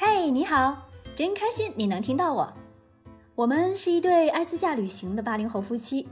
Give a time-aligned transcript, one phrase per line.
[0.00, 2.52] 嘿，你好，真开心你能听到我。
[3.34, 6.06] 我们是一对爱自驾旅行的八零后夫妻，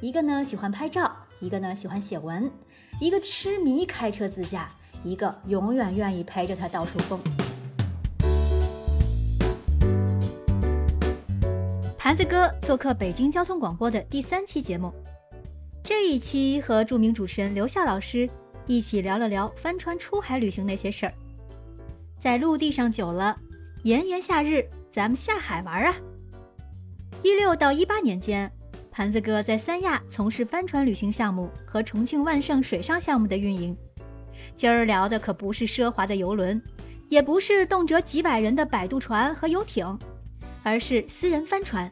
[0.00, 2.50] 一个呢喜欢拍照，一个呢喜欢写文，
[2.98, 4.70] 一个痴迷开车自驾，
[5.04, 7.20] 一个永远愿意陪着他到处疯。
[11.98, 14.90] 盘子哥做客北京交通广播的第三期节目，
[15.84, 18.26] 这一期和著名主持人刘笑老师
[18.66, 21.12] 一起聊了聊帆船出海旅行那些事儿。
[22.26, 23.38] 在陆地上久了，
[23.84, 25.94] 炎炎夏日，咱们下海玩啊！
[27.22, 28.50] 一六到一八年间，
[28.90, 33.76] 盘子哥在三亚从事帆船旅行项目和重庆万盛水上项目的运营。
[34.56, 36.60] 今儿聊的可不是奢华的游轮，
[37.08, 39.96] 也不是动辄几百人的摆渡船和游艇，
[40.64, 41.88] 而是私人帆船。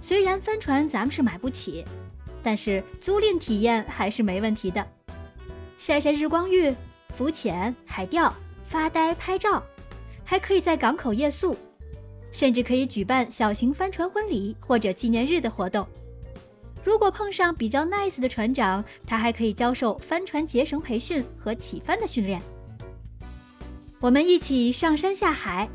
[0.00, 1.84] 虽然帆船咱们是买不起，
[2.42, 4.86] 但是租赁体验还是没问题的。
[5.76, 6.74] 晒晒日光浴，
[7.12, 8.32] 浮潜、海钓、
[8.68, 9.62] 发呆、拍照，
[10.24, 11.56] 还可以在港口夜宿，
[12.30, 15.86] 甚至可以举办小型帆船婚礼或者纪念日的活动。
[16.84, 22.40] 如果碰上比较 nice 的船长，他还可以教授帆船结绳培训和起帆的训练。
[24.00, 25.68] 我们一起上山下海，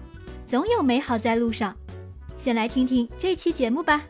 [0.46, 1.76] 总有美好在路上。
[2.38, 4.04] 先来听听这期节目吧。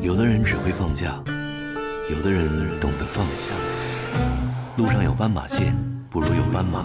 [0.00, 1.22] 有的人只会放假，
[2.10, 2.48] 有的人
[2.80, 3.54] 懂得放下。
[4.74, 5.76] 路上有斑马线，
[6.08, 6.82] 不如有斑马。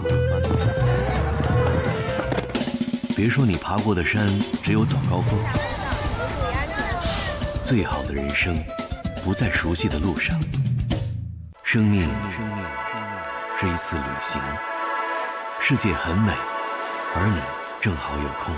[3.16, 4.28] 别说你爬过的山
[4.62, 5.38] 只有早高峰，
[7.64, 8.62] 最好的人生
[9.24, 10.38] 不在熟悉的路上。
[11.62, 12.06] 生命
[13.58, 14.38] 是一次旅行，
[15.60, 16.32] 世界很美，
[17.16, 17.40] 而你
[17.80, 18.54] 正好有空。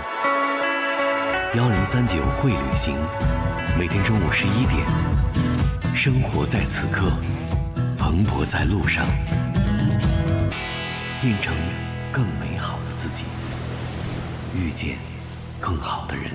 [1.57, 2.97] 幺零三九会旅行，
[3.79, 4.85] 每天中午十一点，
[5.95, 7.11] 生活在此刻，
[8.11, 9.07] 蓬勃在路上，
[11.21, 11.55] 变成
[12.11, 13.23] 更美好的自己，
[14.53, 14.97] 遇见
[15.61, 16.29] 更好的人。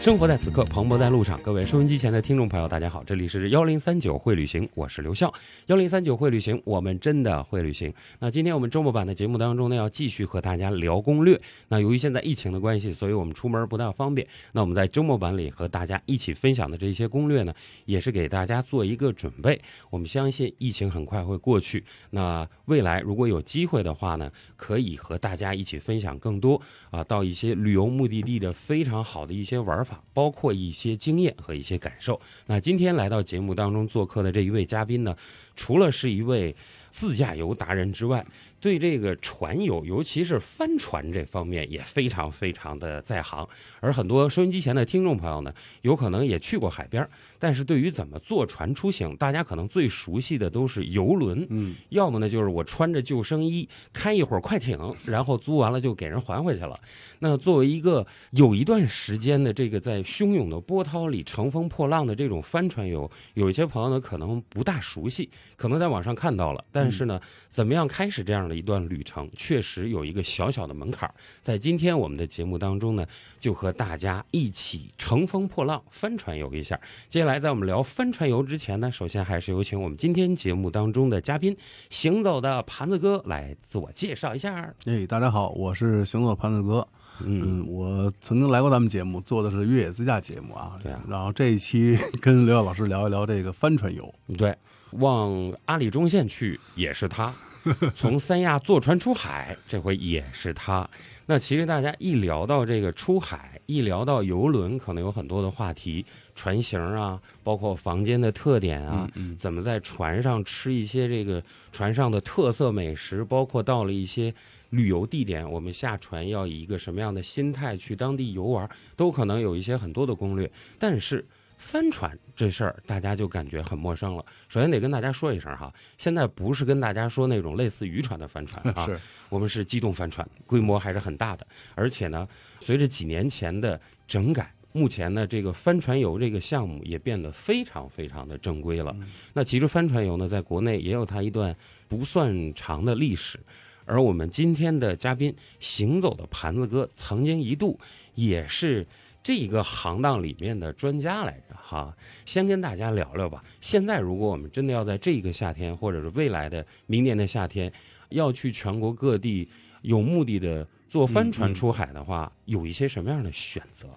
[0.00, 1.38] 生活在此刻，蓬勃在路上。
[1.42, 5.30] 各位收音机前的听众朋友，大家好，这里是幺零三九会旅行，我是刘笑。
[5.66, 7.92] 幺零三九会旅行，我们真的会旅行。
[8.18, 11.38] 那今天我们周末版的节目当中呢，要继续和大家聊攻略。
[11.68, 14.26] 那由于现在疫情的关系，所以我们出门不大方便。
[14.52, 17.52] 那我们在周末版里和大家一起分享的这些攻略呢，
[17.84, 19.60] 也是给大家做一个准备。
[19.90, 21.84] 我们相信疫情很快会过去。
[22.08, 26.58] 那未来如果有机会的话呢，可以和大家一起分享更多
[26.90, 29.89] 啊，到一些旅游目的地的非常好的一些玩法。
[30.12, 32.20] 包括一些经验和一些感受。
[32.46, 35.16] 那今天来到节目当中做客的这一位嘉宾呢，
[35.56, 36.54] 除了是一位
[36.90, 38.26] 自驾游达人之外，
[38.60, 43.48] 对这个船游，尤其是帆船这方面也非常非常的在行。
[43.80, 56.78] 而很多收音机前的听众朋友呢，有可能也去过海边，但是对于怎么坐船出行，大家可能最熟悉的都是游轮，嗯，要么呢就是我穿着救生衣开一会儿快艇，然后租完了就给人还回去了。
[57.18, 71.08] 那作为一个有一段时间的这个在汹涌的波涛里乘风破浪的这种帆船游，有一些朋友呢可能不大熟悉，可能在网上看到了，但是呢，怎么样开始这样的一段旅程，确实有一个小小的门槛。
[71.40, 73.06] 在今天我们的节目当中呢，
[73.38, 76.78] 就和大家一起乘风破浪帆船游一下。
[77.08, 81.56] 接下来在我们聊帆船游之前呢，首先还是有请我们今天节目当中的嘉宾，
[81.88, 84.74] 行走的盘子哥来自我介绍一下。
[84.86, 86.86] 哎，大家好，我是行走盘子哥。
[87.22, 90.78] 嗯，我曾经来过咱们节目，做的是越野自驾节目啊。
[90.82, 91.04] 对啊。
[91.06, 94.10] 然后这一期 跟刘老师聊一聊这个帆船游。
[94.38, 94.56] 对，
[94.92, 97.30] 往阿里中线去也是他，
[97.94, 100.88] 从三亚坐船出海，这回也是他。
[101.26, 106.04] 那其实大家一聊到这个出海，一聊到游轮，可能有很多的话题，
[106.34, 114.34] 船型啊，包括房间的特点啊，嗯怎么在船上吃一些这个船上的特色美食，包括到了一些
[114.70, 120.50] 旅游地点，我们下船要以一个什么样的心态去当地游玩，都可能有一些很多的攻略。
[120.80, 121.24] 但是
[121.60, 124.24] 帆船这事儿，大家就感觉很陌生了。
[124.48, 128.98] 首先得跟大家说一声哈，现在不是跟大家说那种类似渔船的帆船啊， 是
[129.28, 131.46] 我们是机动帆船，规模还是很大的。
[131.74, 132.26] 而且呢，
[132.60, 138.96] 随着几年前的整改，目前呢，这个帆船游这个项目也变得非常非常的正规了。
[139.34, 141.54] 那其实帆船游呢，在国内也有它一段
[141.88, 143.38] 不算长的历史。
[143.84, 147.78] 而我们今天的嘉宾，行走的盘子哥，曾经一度
[148.14, 148.86] 也是
[149.22, 151.94] 这一个行当里面的专家来着哈。
[152.24, 153.44] 先跟大家聊聊吧。
[153.60, 157.72] 现在如果我们真的要在这个夏天，或者是未来的明年的夏天，
[158.08, 159.48] 要去全国各地
[159.82, 163.88] 有目的的坐帆船出海的话，有一些什么样的选择？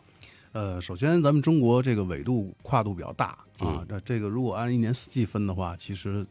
[0.51, 6.23] 呃，首先咱们中国这个纬度跨度比较大啊，嗯这这个如果按一年四季分的话，其实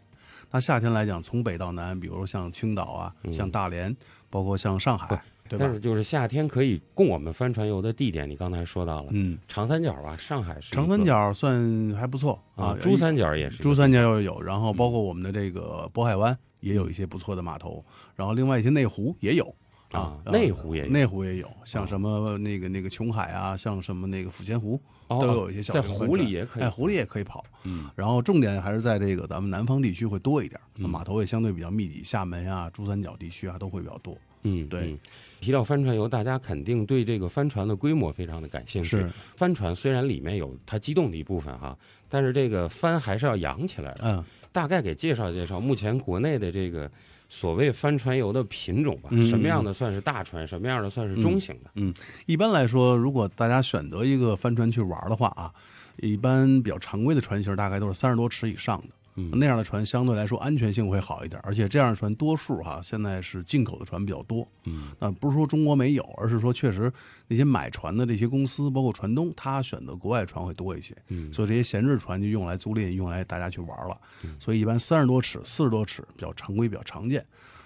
[0.49, 3.97] 它夏天来讲，从北到南，比如像青岛啊，嗯像大连，
[4.31, 5.21] 包括像上海，
[5.53, 5.67] 对吧？
[5.67, 5.75] 但？
[5.75, 14.91] 是就是夏天可以供我们帆船游的地点，你刚才说到了，嗯，长三角吧，上海是长三角算还不错啊，珠三角也是珠三角也有，然后包嗯。
[14.93, 17.85] 括我们的这个渤海湾也有一些不错的码头，
[18.17, 19.45] 然后另外一些内湖也有
[19.91, 20.89] 啊啊，内湖也有。
[20.91, 26.63] 内湖也有，像啊什么那个那个琼海啊，像什么那个抚仙湖哦都有一些小在湖里也可以。
[26.63, 27.45] 哎，湖里也可以跑。
[27.65, 27.91] 嗯。
[27.95, 30.89] 然后重点还是在这个咱们南方地区会多一点，嗯。
[30.89, 34.17] 码头也相对比较密集，厦门啊、珠三角地区啊都会比较多。
[34.45, 34.93] 嗯，对。
[34.93, 34.99] 嗯。
[35.43, 39.05] 提到帆船游，大家肯定对这个帆船的规模非常的感兴趣。
[39.37, 41.77] 帆船虽然里面有它机动的一部分哈，
[42.09, 44.01] 但是这个帆还是要扬起来的。
[44.05, 46.89] 嗯，大概给介绍介绍目前国内的这个
[47.29, 51.71] 所谓帆船游的品种吧，嗯什么样的算是大船，什么样的算是中型的？
[51.75, 51.93] 嗯
[52.27, 55.53] 一般来说，如果大家选择一个帆船去玩的话啊，
[55.97, 58.95] 一般比较常规的船型大概都是三十多尺以上的。
[59.15, 64.47] 嗯那样的船相对来说安全性会好一点，而且这样的船多数哈现在是进口的船比较多。
[64.65, 66.93] 嗯那不是说中国没有，而是说确实
[67.29, 70.97] 那些买船的这些公司，包括船东，他选择国外船会多一些。
[71.09, 74.37] 嗯所以这些闲置船就用来租赁，用来大家去玩了嗯。
[74.41, 77.25] 所以一般三十多尺、四十多尺比较常规、比较常见。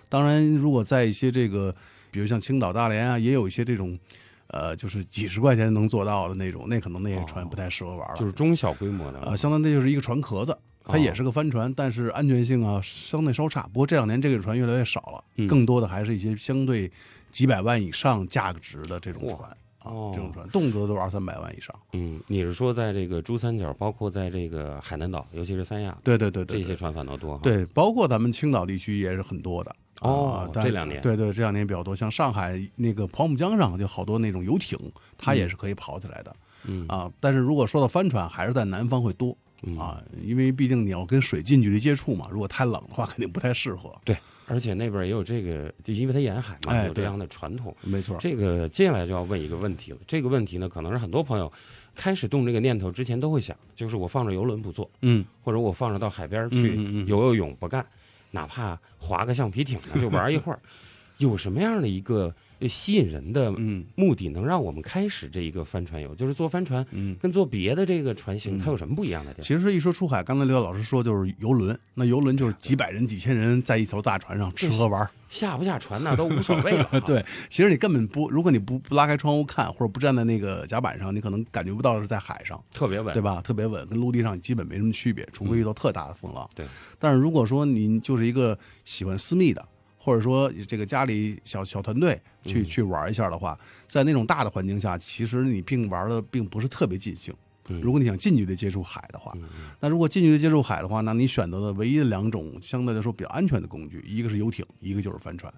[0.08, 1.74] 当然，如果在一些这个，
[2.12, 3.98] 比如像青岛、大连啊，也有一些这种，
[4.46, 8.16] 呃，就是几十块钱能做到的那种，那可能那些船不太适合玩了。
[8.16, 10.56] 就是中小规模的啊，相当于就是一个船壳子，
[10.86, 13.62] 它也是个帆船，但是安全性啊相对稍差。
[13.72, 16.90] 不过这两年这个船越来越少了，嗯更多的还是一些相对
[17.30, 19.42] 几百万以上价值的这种船
[19.78, 21.74] 啊哦，这种船动辄都是二三百万以上。
[21.92, 29.74] 嗯，你是说在这个珠三角，包括在这个海南岛，尤其是三亚，对对对对，对这些船反倒多哈。，对，包括咱们青岛地区也是很多的。
[30.02, 34.78] 哦啊但这两年对对，这两年比较多，像上海那个黄浦江上就好多那种游艇，
[35.16, 36.36] 它也是可以跑起来的、
[36.66, 37.10] 嗯啊。
[37.18, 39.36] 但是如果说到帆船，还是在南方会多嗯
[39.78, 43.94] 啊，因为毕竟你要跟水近距离接触嘛，如果太冷的话，肯定不太适合。
[44.04, 44.16] 对，
[44.46, 47.74] 而且那边也有这个，就因为它沿海嘛，哎有这样的传统。
[47.82, 51.50] 没错，这个接下来就要问一个问题了，这个问题呢，可能是很多朋友
[51.94, 56.76] 开始动这个念头之前都会想，就是我放着游轮不坐，嗯或者我放着到海边去
[57.06, 57.84] 游游泳不干，
[58.30, 60.60] 哪怕划个橡皮艇呢就玩一会儿，
[61.18, 62.34] 有什么样的一个呃
[62.68, 66.14] 吸引人的嗯目的，能让我们开始这一个帆船游？
[66.14, 67.16] 就是坐帆船嗯。
[67.20, 69.44] 跟坐别的这个船型，嗯它有什么不一样的地方？
[69.46, 75.08] 其实一说出海，刚才刘老师说就是游轮，那游轮就是几百人、几千人在一艘大船上吃喝玩。
[75.28, 76.88] 下不下船那都无所谓了。
[77.04, 83.40] 对，其实你根本不，如果你不不拉开窗户看，或者不站在那个甲板上，你可能感觉不到是在海上，特别稳，对吧？
[83.42, 86.48] 特别稳，跟陆地上基本没什么区别，除非遇到特大的风浪。
[86.54, 86.64] 对。
[86.98, 89.68] 但是如果说您就是一个喜欢私密的，
[90.06, 93.58] 或者说这个家里小小团队去、嗯去玩一下的话，
[93.88, 97.34] 在那种大的环境下，其实你并玩的并不是特别尽兴。
[97.68, 99.36] 嗯如果你想近距离接触海的话，
[99.80, 105.52] 那如果近距离接触海的话，那你选择的唯一的两种相对来说比较安全的工具，一个是游艇，一个就是帆船。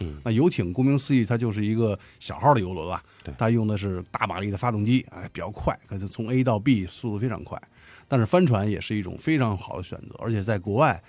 [0.00, 7.60] 嗯那游艇顾名思义，它就是一个小号的游轮了对，它用的是大马力的发动机，哎，比较快，可是从 A 到 B 速度非常快。
[8.08, 11.00] 但是帆船也是一种非常好的选择，而且在国外，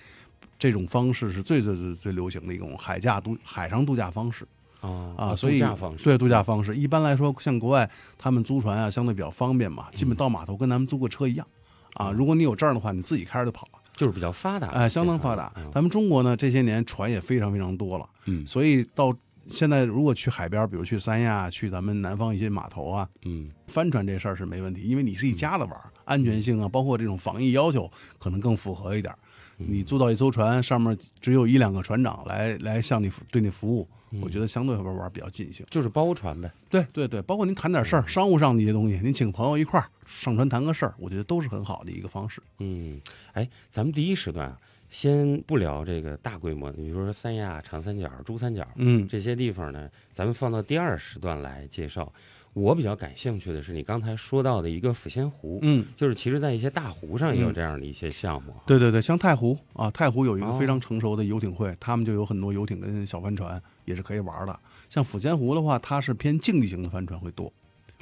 [0.58, 4.46] 这种方式是最最最最流行的一种海驾度海上度假方式
[4.80, 6.04] 哦啊，所以度假方式。
[6.04, 9.96] 对度假方式，一般来说，像国外他们租船啊，相对比较方便嘛，嗯。
[9.96, 11.46] 基本到码头跟咱们租个车一样。
[11.94, 13.66] 啊，如果你有证的话，你自己开着就跑。
[13.72, 15.52] 了，就是比较发达，哎，相当发达。
[15.72, 18.44] 咱们中国呢，这些年船也非常非常多了，嗯。
[18.46, 19.14] 所以到
[19.50, 23.50] 现在，如果去海边，比如去三亚，去咱们南方一些码头啊，嗯。
[23.66, 29.18] 帆船这事儿是没问题，因为你是一家子玩儿，安全性啊，包括这种防疫要求可能更符合一点儿。
[29.56, 33.88] 你租到一艘船，上面只有一两个船长来来向你对你服务，
[34.20, 35.64] 我觉得相对玩玩比较尽兴。
[35.70, 42.42] 就是包船呗，对对对，包括您谈点事儿，商务上的一些东西，您请朋友一块儿上船谈个事儿，我觉得都是很好的一个方式。
[42.58, 43.00] 嗯，
[43.32, 44.58] 哎，咱们第一时段啊，
[44.94, 52.12] 先不聊这个大规模的，比如说三亚、长三角、珠三角嗯这些地方呢，咱们放到第二时段来介绍。
[52.52, 58.62] 我比较感兴趣的是你刚才说到的一个抚仙湖，嗯，就是其实在一些大湖上也有嗯这样的一些项目哈。
[58.68, 64.56] 对对对，像太湖啊，太湖有一个哦非常成熟的游艇会，他们就有很多游艇跟小帆船也是可以玩的。
[64.88, 67.52] 像抚仙湖的话，它是偏竞技型的帆船会多，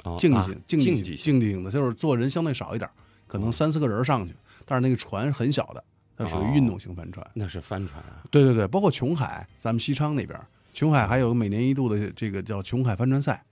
[0.03, 2.87] 哦竞技型啊、竞技型、竞技型竞技型的，就是坐人相对少一点，
[3.25, 4.35] 可能三四个人上去，
[4.67, 5.83] 但是那个船很小的，
[6.17, 7.25] 它属于运动型帆船。
[7.33, 8.23] 那是帆船啊。
[8.31, 10.39] 对对对，包括琼海，咱们西昌那边，
[10.73, 13.43] 琼海还有每年一度的这个叫琼海帆船赛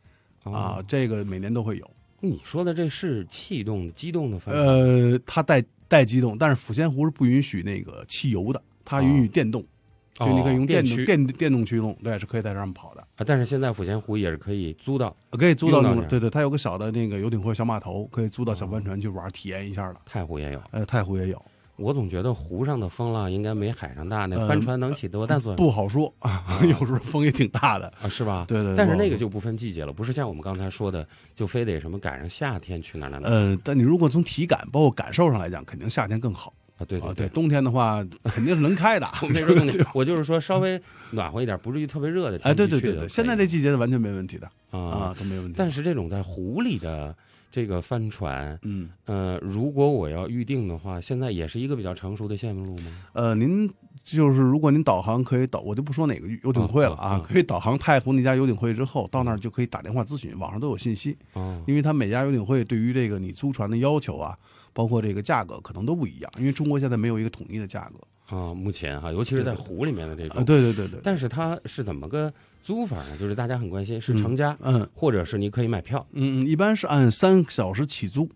[0.44, 1.90] 哦啊，这个每年都会有。
[2.20, 4.68] 你说的这是气动、机动的帆船？
[4.68, 9.66] 呃，它带带机动，但是抚仙湖是不允许那个汽油的，它允许电动。
[10.14, 20.00] 就你可以用哦电动驱电电动驱动，对，是可以在上面跑的，啊，但是现在抚仙湖也是可以租到，可以租到对对，它有个小的那个游艇或者小码头，可以租到小帆船去玩体验一下的。
[20.06, 20.62] 太湖也有。
[20.70, 21.44] 呃，太湖也有，
[21.82, 25.56] 我总觉得湖上的风浪应该没海上大，那呃帆船能起多大作用？
[25.56, 26.14] 不好说，
[26.64, 27.92] 有时候风也挺大的。
[28.02, 28.46] 啊，是吧？
[28.48, 36.86] 对对对但是那个就不分季节了，不是像我们刚才说的，就非得什么赶上夏天去哪儿哪儿哪儿呃，但你如果从体感包括感受上来讲，肯定夏天更好啊？
[36.86, 37.14] 对啊。
[37.16, 39.08] 对对，，冬天的话肯定是能开的。
[39.24, 40.80] 我没说冬天， 我就是说稍微
[41.12, 45.54] 暖和一点，不至于特别热的哎，对对对对，现在这季节完全没问题的啊啊，，都没问题。
[45.58, 47.16] 但是这种在湖里的
[47.52, 52.92] 这个帆船，嗯呃，如果我要预定的话，现在也是一个比较成熟的线路吗？
[53.14, 53.70] 呃，您
[54.04, 61.18] 就是如果您导航可以导，我就不说哪个游艇会了啊嗯嗯，可以导航太湖那家游艇会之后，到那儿就可以打电话咨询，网上都有信息。
[61.34, 64.38] 哦，因为它每家游艇会对于这个你租船的要求啊，
[64.74, 68.36] 包括这个价格可能都不一样，因为中国现在没有一个统一的价格。
[68.36, 73.18] 啊，目前哈，尤其是在湖里面的这啊，种，对对对对，但是它是怎么个租法呢？
[73.20, 78.30] 就是大家很关心，是嗯成家，嗯或者是你可以买票，嗯嗯，一般是按三小时起租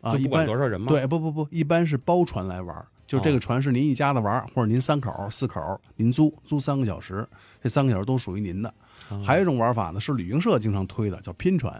[0.00, 0.90] 啊，一般多少人嘛。
[0.90, 2.84] 对不不不，一般是包船来玩。
[3.06, 7.26] 就这哦个船是您一家子玩儿，或者您三口、四口，您租租三个小时，
[7.62, 8.72] 这三个小时都属于您的。
[9.10, 11.74] 啊还有一种玩法呢，是旅行社经常推的，叫拼船。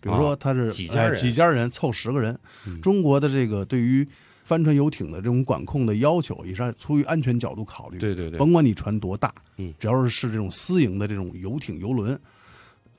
[0.00, 2.38] 比如说啊他是几家人哎几家人凑十个人
[2.68, 4.06] 嗯，中国的这个对于
[4.48, 7.98] 帆船游艇的这种管控的要求，也是出于安全角度考虑。
[7.98, 9.74] 对对对，甭管你船多大，嗯。
[9.78, 12.18] 只要是是这种私营的这种游艇游轮，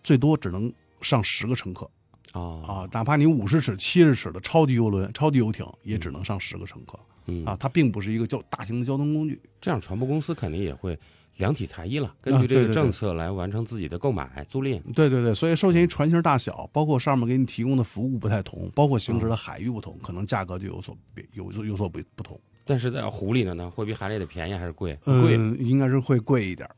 [0.03, 1.89] 最多只能上十个乘客。
[2.34, 7.00] 啊啊，哪怕你五十尺、七十尺的超级游轮、超级游艇，也只能上十个乘客。
[7.25, 7.44] 嗯。
[7.46, 9.41] 啊，它并不是一个交大型的交通工具。
[9.60, 10.96] 这样船舶公司肯定也会
[11.39, 14.79] 量体裁衣了，根据这个政策来完成自己的购买租赁。
[14.93, 22.39] 对对对，所以受限于船型大小，包括上面给你提供的服务不太同，包括行驶的海域不同，可能价格就有所别有有所不不同。
[22.65, 24.93] 但是在湖里的呢，会比海里的便宜还是贵？
[25.03, 26.69] 贵，嗯，应该是会贵一点，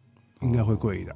[0.42, 1.14] 应该会贵一点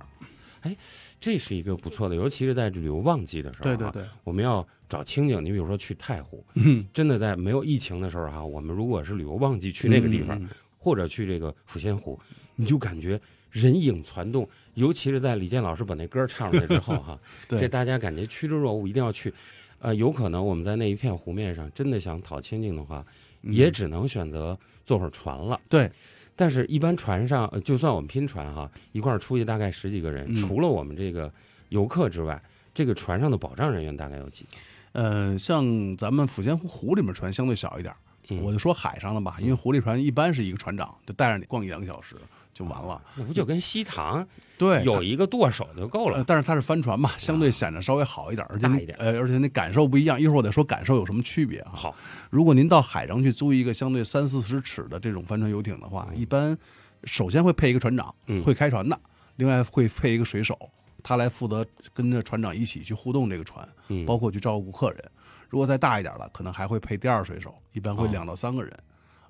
[0.61, 0.75] 哎。
[1.21, 5.43] 这是一个不错的，尤其是在旅游旺季的时候、啊，对对对，我们要找清静。
[5.43, 12.19] 你比如说去太湖，嗯，真的在没有疫情的时候哈、我们如果是旅游旺季去那个地方，嗯或者去这个抚仙湖，
[12.55, 13.19] 你就感觉
[13.51, 19.33] 人影攒动，尤其是在李健老师把那歌唱出来之后哈、 对这大家感觉趋之若鹜，一定要去。
[19.79, 23.05] 呃，有可能我们在那一片湖面上真的想讨清静的话，
[23.43, 25.59] 嗯也只能选择坐会儿船了。
[25.69, 25.91] 对，
[26.35, 31.31] 但是，一般船上，呃就算我们拼船哈，一块儿出去大概十几个人，嗯除了我们这个
[31.69, 32.41] 游客之外，
[32.74, 34.45] 这个船上的保障人员大概有几？
[34.93, 37.93] 呃，像咱们抚仙湖湖里面船相对小一点
[38.41, 42.15] 我就说海上了吧，因为湖里船一般是一个船长就带着你逛一两个小时
[42.55, 43.00] 就完了。
[43.15, 44.25] 那不就跟西塘
[44.57, 46.24] 对，有一个舵手就够呃，了？
[46.25, 50.19] 但是它是帆船嘛，相对显得稍微好一点，而且你大一点呃，而且那感受不一样。
[50.19, 51.74] 一会儿我再说感受有什么区别啊。
[51.75, 51.93] 好，
[52.29, 56.57] 如果您到海上去租一个相对三四十尺的这种帆船游艇的话，一般
[57.03, 58.97] 首先会配一个船长嗯，会开船的，
[59.35, 60.57] 另外会配一个水手，
[61.03, 65.12] 他来负责跟着船长一起去互动这个船，嗯，包括去照顾客人。
[65.50, 68.74] 如果再大一点了，可能还会配第二水手，一般会哦两到三个人。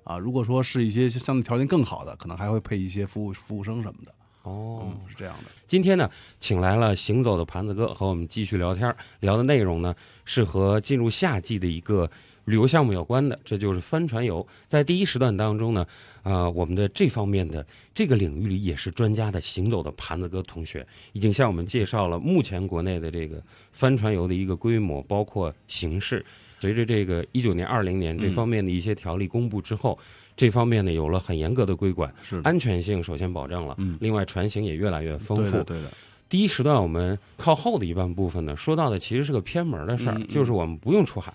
[0.06, 4.14] 啊，如果说是一些相对条件更好的，可能还会配一些服务服务生什么的。
[4.44, 5.50] 哦嗯，，是这样的。
[5.66, 6.08] 今天呢，
[6.38, 9.92] 请来了行走的盘子哥和我们继续聊天儿，聊的内容呢
[10.24, 12.08] 是和进入夏季的一个
[12.44, 14.46] 旅游项目有关的，这就是帆船游。
[14.68, 15.84] 在第一时段当中呢，
[16.22, 26.24] 呃，我们的这方面的这个领域里也是专家的行走的盘子哥同学，已经向我们介绍了目前国内的这个帆船游的一个规模，包括形式。
[26.58, 29.98] 随着这个一九年、二零年这嗯方面的一些条例公布之后，
[30.36, 35.64] 这方面呢有了很严格的规管，是，安全性首先保证了，嗯另外船型也越来越丰富对的，。
[35.64, 35.88] 对的。
[36.28, 41.32] 第一时段我们靠后的一半部分呢，说到的其实是个偏门的事儿，就是我们不用出海，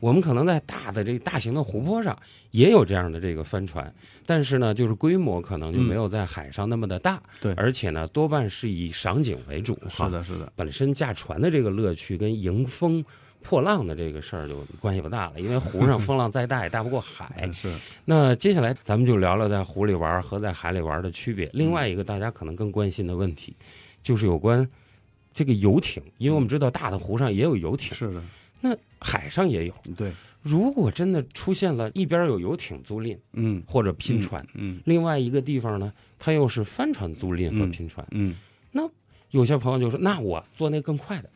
[0.00, 2.18] 我们可能在大的这大型的湖泊上
[2.50, 3.94] 也有这样的这个帆船，
[4.26, 13.04] 但是呢，就是规模可能就没有在海上那么的大，嗯对而且呢，多半是以赏景为主，是的，是的，本身驾船的这个乐趣跟迎风
[13.42, 17.34] 破浪的这个事儿就关系不大了，因为湖上 风浪再大也大不过海。
[17.42, 21.50] 嗯是那接下来咱们就聊聊在湖里玩和在海里玩的区别。
[21.52, 23.54] 另外一个大家可能更关心的问题，
[24.02, 24.68] 就是有关
[25.34, 28.22] 这个游艇，因为我们知道大的湖上也有游艇，是的，
[28.60, 29.74] 那海上也有。
[29.96, 38.36] 对，如果真的出现了一边有游艇租赁嗯，或者拼船，嗯另外一个地方呢，它又是帆船租赁和拼船，嗯，
[38.70, 38.88] 那
[39.30, 41.30] 有些朋友就说：“那我坐那更快的，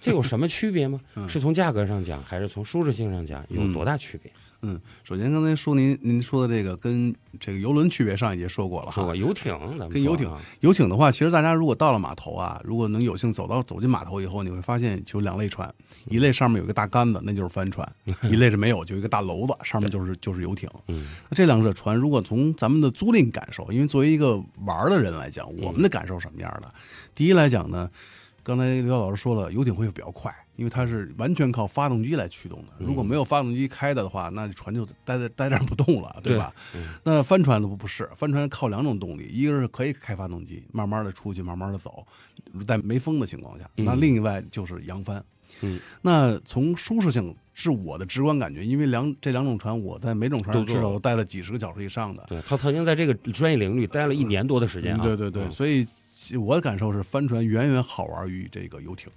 [0.00, 1.00] 这有什么区别吗？
[1.14, 4.32] 嗯是从价格上讲，还是从舒适性上讲，有多大区别？
[4.62, 8.92] 嗯，首先刚才说您您说的这个跟这个游轮区别，上一节说过了哈。
[8.92, 10.30] 说过游艇，咱们跟游艇
[10.60, 15.72] 游艇的话，其实大家如果到了码头啊，如果能有幸走到走进码头以后，你会发现就有两类船，
[16.10, 17.86] 一类上面有一个大杆子，那就是帆船；
[18.30, 20.68] 一类是没有，就一个大楼子，上面就是就是游艇。
[20.88, 26.70] 嗯那这两者船，如果从咱们的租赁感受，因为作为一个玩儿的人来讲，我们的感受什么样的？
[27.14, 27.90] 第一来讲呢，
[28.42, 32.68] 刚才刘老师说了，游艇会比较快，因为它是完全靠发动机来驱动的。
[32.78, 36.54] 如果没有发动机开的的话，那船就待在待这儿不动了，对吧？
[36.74, 42.06] 嗯那帆船不不是，帆船靠两种动力，一个是可以开发动机，慢慢的出去，慢慢的走，
[42.66, 45.22] 在没风的情况下；那另外就是扬帆。
[45.62, 52.24] 嗯，那从舒适性是我的直观感觉，因为两这两种船，我在每种船上至少都待了几十个小时以上的。
[52.28, 55.02] 对他曾经在这个专业领域待了一年多的时间啊。
[55.02, 55.84] 对对对，嗯所以
[56.38, 59.10] 我的感受是，帆船远远好玩于这个游艇。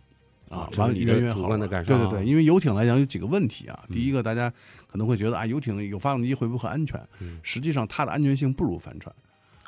[0.49, 3.83] 啊，完远远好玩的感受啊对对对，因为游艇来讲有几个问题啊。
[3.91, 4.51] 第一个，大家
[4.85, 7.01] 可能会觉得啊，游艇有发动机会不会很安全？
[7.41, 9.15] 实际上它的安全性不如帆船。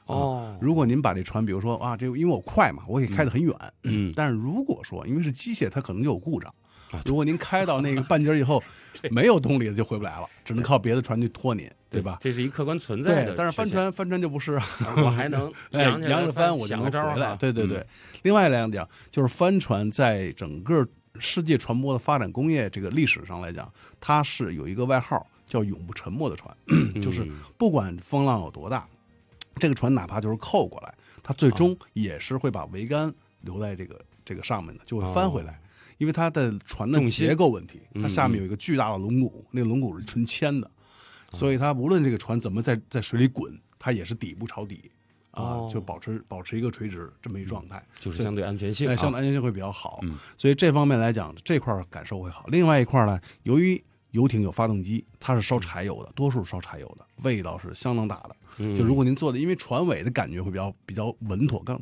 [0.05, 3.55] 哦，如果您把这船，比如说啊，这因为我快嘛，我可以开得很远。
[3.81, 6.53] 嗯但是如果说因为是机械，它可能就有故障
[6.91, 7.01] 啊。
[7.03, 8.61] 如果您开到那个半截儿以后，
[9.09, 12.17] 没有动力了就回不来了，只能靠别的船去拖您，对吧？
[12.21, 13.31] 这是一客观存在的。
[13.31, 14.65] 对，但是帆，船帆船就不是啊。
[15.03, 17.35] 我还能 哎，扬扬着帆我就能想个招儿回来。
[17.37, 17.77] 对对对。
[17.77, 17.87] 嗯
[18.25, 20.83] 另外来讲，就是帆船在整个
[21.19, 23.71] 世界船舶的发展工业这个历史上来讲，
[24.01, 26.57] 它是有一个外号叫“永不沉没”的船，
[26.99, 28.87] 就是嗯不管风浪有多大，
[29.59, 35.61] 这个船哪怕就是扣过来，它最哦终也是会把桅杆留在这个这个上面的，就会翻回来。
[35.99, 40.67] 因为它的船的结构问题，嗯它下面有一个巨大的龙骨，那个龙骨是纯铅的，
[41.35, 44.89] 所以它无论这个船怎么在在水里滚，它也是底部朝底
[45.31, 50.17] 啊哦，就保持保持一个垂直这么一状态，就是相对安全性相对安全性会比较好嗯。
[50.37, 52.45] 所以这方面来讲，这块感受会好。
[52.47, 58.35] 另外一块呢，由于游艇有发动机，它是烧柴油的，多数烧柴油的，味道是相当大的。
[58.57, 61.61] 嗯就如果您坐的，因为船尾的感觉会比较比较稳妥。
[61.65, 61.77] 刚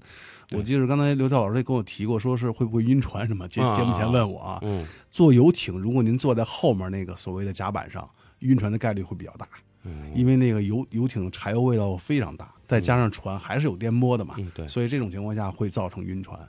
[0.54, 3.48] 我记得刚才刘涛老师也跟我提过，说是会不会晕船什么？
[3.48, 8.10] 节啊节目前问我啊，嗯坐游艇，如果您坐在后面那个所谓的甲板上，
[8.44, 9.48] 晕船的概率会比较大，
[9.84, 16.40] 嗯因为那个游游艇的柴油味道非常大，再加上船还是有颠簸的嘛，嗯对所以这种情况下会造成晕船。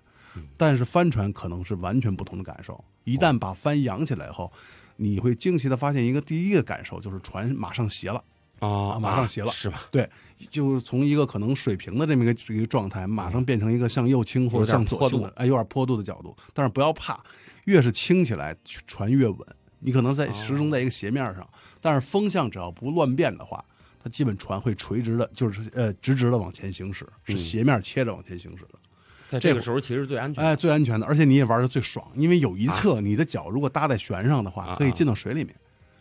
[0.57, 4.53] 但是帆船可能是完全不同的感受，一旦把帆扬起来后，
[4.97, 8.23] 你会惊奇的发现一个第一个感受就是船马上斜了。
[8.59, 9.83] 啊，马上斜了是吧？
[9.93, 10.09] 对，
[10.51, 16.35] 就是从一个可能水平的这么一个一个状态，马上变成一个向右倾或者向左倾的哎，有点坡度的角度。
[16.53, 17.23] 但是不要怕，
[17.67, 19.39] 越是倾起来，船越稳。
[19.81, 21.47] 你可能在始终在一个斜面上，
[21.85, 23.63] 但是风向只要不乱变的话，
[24.03, 28.79] 它基本船会垂直的，就是呃直直的往前行驶，是嗯斜面切着往前行驶的。
[29.29, 30.43] 在这个时候其实最安全。
[30.43, 35.55] 哎，最安全的，而且你也玩的最爽，因为有一侧你的脚如果搭在悬上的话，啊可以进到水里面。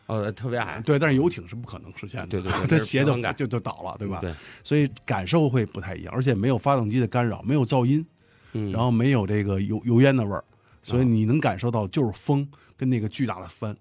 [0.06, 4.19] 呃，特别矮，对，但是游艇是不可能实现的，对对 对它斜就平衡感就就倒了，对吧？
[4.22, 8.06] 对，所以感受会不太一样，而且没有发动机的干扰，没有噪音，
[8.52, 10.43] 嗯，然后没有这个油油烟的味儿，
[10.84, 13.76] 所以你能感受到就是风跟那个巨大的帆，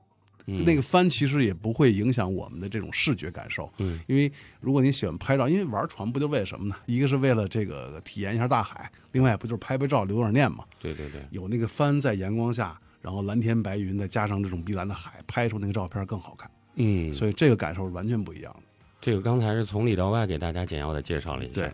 [0.47, 6.77] 嗯那个帆其实也不会影响我们的这种视觉感受，嗯，因为如果你喜欢拍照，因为玩船不就为什么呢？
[6.87, 10.65] 一个是为了这个体验一下大海，另外不就是拍拍照留点念嘛？
[10.81, 18.63] 对对对，有那个帆在阳光下，然后蓝天白云，再加上这种碧蓝的海，拍出那个照片更好看，嗯，所以这个感受是完全不一样的。
[19.01, 21.63] 这个刚才是从里到外给大家简要的介绍了一下。
[21.63, 21.73] 对，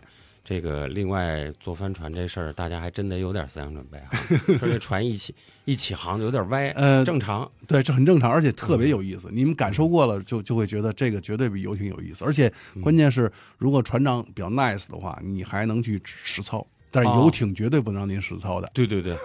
[0.49, 4.09] 这个另外坐帆船这事儿，大家还真得有点思想准备啊。
[4.57, 5.35] 说这船一起
[5.65, 7.47] 一起航有点歪，呃正常。
[7.67, 9.29] 对，这很正常，而且特别有意思。
[9.31, 12.25] 你们感受过了，就就会觉得这个绝对比游艇有意思。
[12.25, 16.65] 而且关键是，如果船长比较 nice 的话，你还能去实操。
[16.91, 18.69] 但是哦游艇绝对不能让您实操的。
[18.73, 19.15] 对对对，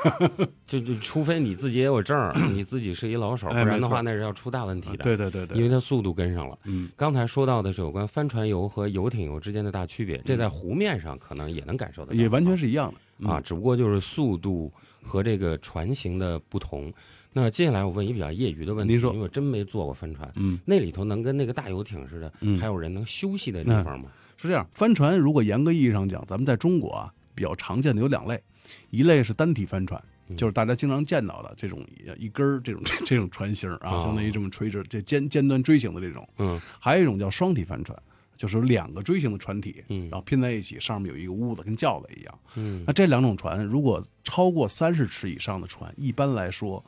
[0.66, 5.05] 就就除非你自己也有证儿，你自己是一老手，不然的话那是要出大问题的。
[5.05, 6.59] 对对对因，为它速度跟上了。
[6.64, 13.40] 嗯，刚才说到的是有关帆船游和游艇游之间的大区别，嗯这在湖面上可能也能感受到，也完全是一样的啊，。
[13.40, 14.72] 只不过就是速度
[15.03, 16.92] 和这个船型的不同。
[17.37, 24.09] 那接下来我问一比较业余的问题，您说因为我真没坐过帆船，嗯，那里头能跟那个大游艇似的，嗯还有人能休息的地方吗？
[24.37, 24.64] 是这样。
[24.72, 28.42] 帆船如果严格意义上讲，咱们在中国啊比较常见的有两类，
[28.90, 30.03] 一类是单体帆船。
[30.27, 37.97] 嗯就是大家经常见到的这种一根儿这种 这种船型啊，哦相当于这么垂直这尖尖端锥形的这种，嗯还有一种叫双体帆船，
[38.35, 42.38] 就是两个锥形的船体，嗯然后拼在一起，上面有一个屋子，跟轿子一样。
[42.55, 46.83] 嗯那这两种船，如果超过三十尺以上的船，一般来说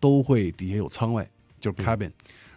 [0.00, 1.24] 都会底下有舱位，
[1.60, 2.10] 就是嗯 cabin。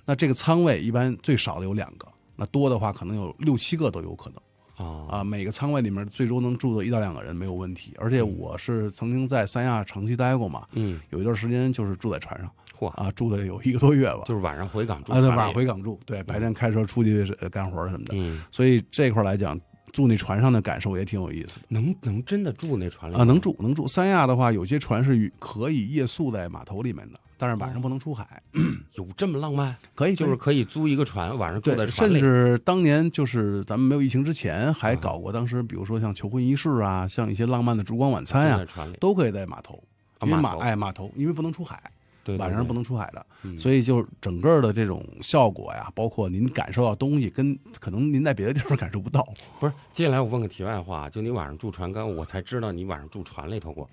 [0.04, 4.42] 那这个舱位一般最少的有两个，那多的话可能有六七个都有可能
[4.78, 5.24] 啊啊。
[5.24, 7.94] 每个舱位里面最多能住到一到两个人没有问题。
[7.98, 14.24] 而且我是曾经在三亚长期待过嘛，嗯，有一段时间就是住在船上，嚯，啊，住了有一个多月吧。
[14.26, 18.14] 就是晚上回港住啊，对，晚上回港住，对，白天开车出去呃干活什么的。
[18.16, 19.60] 嗯，所以这块来讲，
[19.92, 23.88] 住那船上的感受也挺有意思的能能真的住那船里啊，能住能住。
[23.88, 28.42] 三亚的话，有些船是可以夜宿在码头里面的，但是晚上不能出海。
[28.94, 29.76] 有这么浪漫？
[29.94, 32.20] 可以，就是可以租一个船，晚上住在船里。
[32.20, 38.66] 甚至当年就是咱们没有疫情之前，还啊搞过当时比如说像求婚仪式啊，像一些浪漫的烛光晚餐呀、
[39.00, 39.82] 都可以在码头。
[40.24, 41.80] 因为码哎码头，因为不能出海，
[42.24, 49.24] 对，对晚上是不能出海的，嗯所以就整个的这种效果呀，包括您感受到东西，跟可能您在别的地方感受不到。
[49.60, 53.88] 不是，接下来我问个题外话，就你晚上住船，刚我才知道你晚上住船里头过。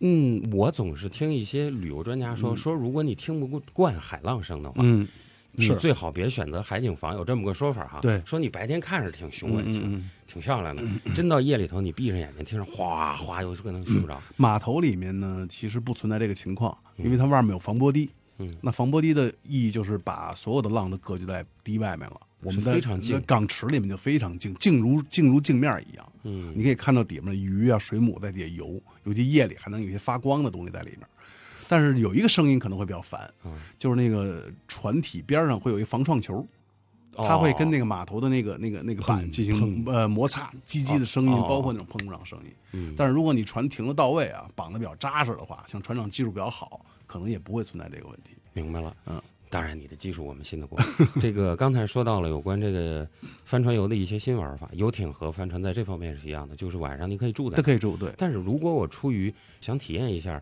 [0.00, 5.06] 嗯，我总是听一些旅游专家说，说如果你听不惯海浪声的话，嗯，
[5.52, 7.98] 你最好别选择海景房，有这么个说法哈。
[8.00, 10.82] 对说你白天看着挺雄伟，嗯挺嗯挺漂亮的，
[11.14, 14.20] 真到夜里头你闭上眼睛听着哗哗，有时可能睡不着。
[14.36, 18.08] 码头里面呢，其实不存在这个情况，因为它外面有防波堤。
[18.38, 22.18] 嗯那防波堤的意义就是把所有的浪都隔绝在堤外面了。
[22.42, 26.12] 我们的非常近港池里面就非常静，静如静如镜面一样。
[26.22, 31.00] 嗯你可以看到底面的鱼啊、水母在底下游，尤其夜里还能有一些发光的东西在里面。
[31.68, 36.44] 但是有一个声音可能会比较烦，嗯就是那个船体边上会有一防撞球，
[37.14, 42.52] 它会跟那个码头的那个那个那个板进行呃摩擦，叽叽的声音哦，包括那种碰撞声音。
[42.72, 48.36] 嗯但是如果你船停的到位啊，绑的比较扎实的话，像船长技术比较好，可能也不会存在这个问题。
[48.52, 50.78] 明白了，嗯，当然你的技术我们信得过。
[51.20, 53.06] 这个刚才说到了有关这个
[53.44, 60.40] 帆船游的一些新玩法，游艇和帆船在这方面是一样的，就是晚上你可以住在这可以住对，但是如果我出于想体验一下，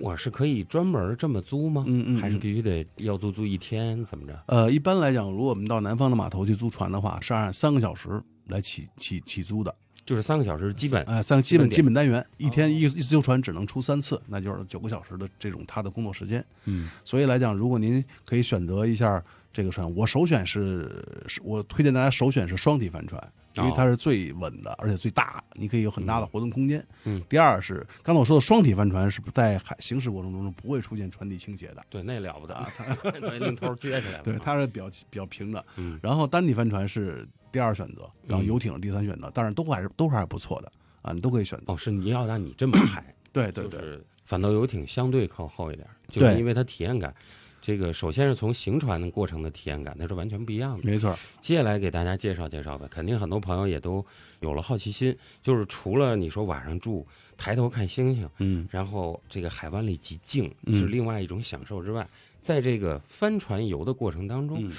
[0.00, 1.84] 我是可以专门这么租吗？
[1.86, 4.02] 嗯嗯嗯还是必须得要租租一天？
[4.06, 4.42] 怎么着？
[4.46, 9.72] 呃，一般来讲，如果我们到南方的码头去租船的话，是按三个小时来起起起租的。
[10.06, 16.42] 就是三个小时基本呃，三个基本基本单元，一天一一艘船只能出三次，那就是九个小时的这种它的工作时间。
[16.64, 21.04] 嗯所以来讲，如果您可以选择一下这个船，我首选是，
[21.42, 23.20] 我推荐大家首选是双体帆船，
[23.54, 26.86] 因为它是最稳的，而且最大，你可以有很大的活动空间。
[27.04, 31.84] 嗯第二是刚才我说的双体帆船是在海行驶过程中是不会出现船底倾斜的。
[31.90, 32.70] 对，那了不得啊，
[33.02, 34.22] 对，令头撅起来了。
[34.22, 35.64] 对，它是比较比较平的。
[35.76, 41.72] 嗯然后单体帆船是第二选择，然后游艇是第三选择，但是都还是都还是不错的啊，你都可以选择。
[41.72, 47.14] 哦，是你要让你这么排， 对对对，就是反倒游艇相对靠后一点，就是因为它体验感。
[47.62, 50.84] 这个首先是从行船的过程的体验感，那是完全不一样的。
[50.84, 51.18] 没错。
[51.40, 54.04] 接下来给大家介绍介绍吧，肯定很多朋友也都
[54.38, 57.04] 有了好奇心，就是除了你说晚上住、
[57.36, 62.08] 抬头看星星，嗯然后这个海湾里极静嗯是另外一种享受之外，
[62.40, 64.72] 在这个帆船游的过程当中，嗯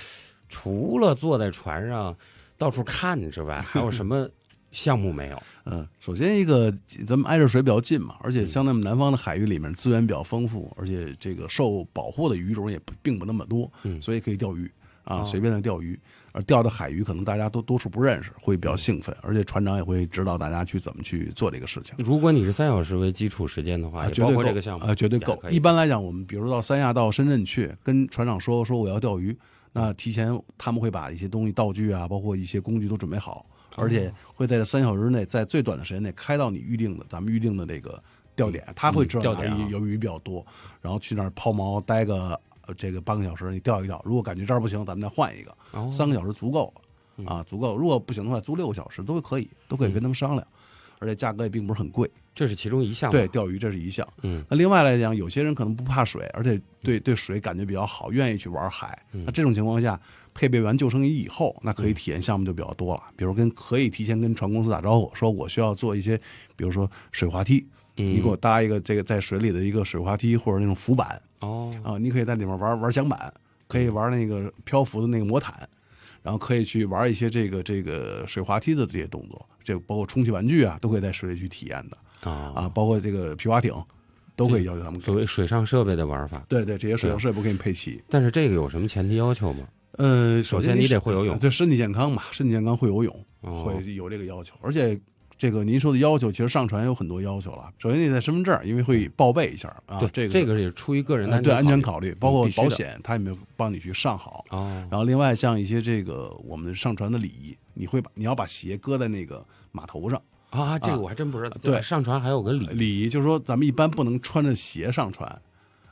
[0.48, 2.16] 除了坐在船上
[2.58, 4.28] 到处看之外， 还有什么
[4.72, 5.44] 项目没有？
[5.66, 6.72] 嗯，首先一个
[7.06, 14.72] 咱们挨着水比较近嘛，而且像咱们南方的海域里面资源比较丰富，而且这个受保护的鱼种也不并不那么多，嗯所以可以钓鱼
[15.04, 16.00] 啊，哦随便的钓鱼。
[16.34, 21.96] 而钓的海鱼可能大家都多数不认识，会比较兴奋，而且船长也会指导大家去怎么去做这个事情。
[21.98, 29.36] 如果你是三小时为基础时间的话，啊，绝对够这个项目啊，绝对够一般来讲，我们比如到三亚、到深圳去，跟船长说说我要钓鱼，
[29.78, 38.02] 那提前他们会把一些东西、道具啊，包括一些工具都准备好，而且会在这三小时内，在最短的时间内开到你预定的咱们预定的那个
[38.36, 40.46] 钓点，他会知道哪里有鱼比较多，
[40.82, 44.02] 然后去那儿抛锚待个呃这个半个小时，你钓一钓。
[44.04, 47.76] 如果感觉这儿不行，咱们再换一个，哦三个小时足够了啊，足够。
[47.76, 50.48] 如果不行的话，租六个小时都可以，都可以跟他们商量，
[51.00, 52.10] 而且价格也并不是很贵。
[52.34, 53.12] 这是其中一项。
[53.12, 54.08] 对，，钓鱼这是一项。
[54.22, 58.98] 嗯那另外来讲，有些人可能不怕水，而且对对水感觉比较好，愿意去玩海。
[59.14, 60.00] 嗯那这种情况下，
[60.36, 63.04] 配备完救生衣以后，那可以体验项目就比较多了。
[63.16, 66.16] 比如跟可以提前跟船公司打招呼，说我需要做一些，
[66.56, 73.34] 比如说水滑梯，嗯，你给我搭一个这个在水里的一个水滑梯或者那种浮板哦，啊，你可以在里面玩玩桨板，
[73.68, 75.68] 可以玩那个漂浮的那个魔毯。
[76.28, 83.74] 然后可以去玩一些这个这个水滑梯的这些动作，这包括充气玩具啊，都可以在水里去体验的啊啊，包括这个皮划艇，
[84.36, 86.46] 都可以要求他们所谓水上设备的玩法。
[86.50, 88.04] 对对，这些水上设备不给你配齐。
[88.10, 89.66] 但是这个有什么前提要求吗？
[89.94, 94.54] 呃，首先你得会游泳对身体健康嘛，身体健康会游泳，哦会有这个要求。
[94.62, 95.00] 而且
[95.38, 97.72] 这个您说的要求，其实上传有很多要求了。
[97.78, 104.44] 首先你得身份证，因为会报备一下啊，对，这个这个也是出于个人的呃对安全考考虑，包括保险，他也没有帮你去上好。
[104.50, 110.20] 哦，然后另外像一些这个我们上传的礼仪，你会把你要把鞋搁在那个码头上。
[110.50, 111.58] 啊，这个我还真不知道。
[111.62, 115.30] 对上船还有个礼礼仪就是说，咱们一般不能穿着鞋上船，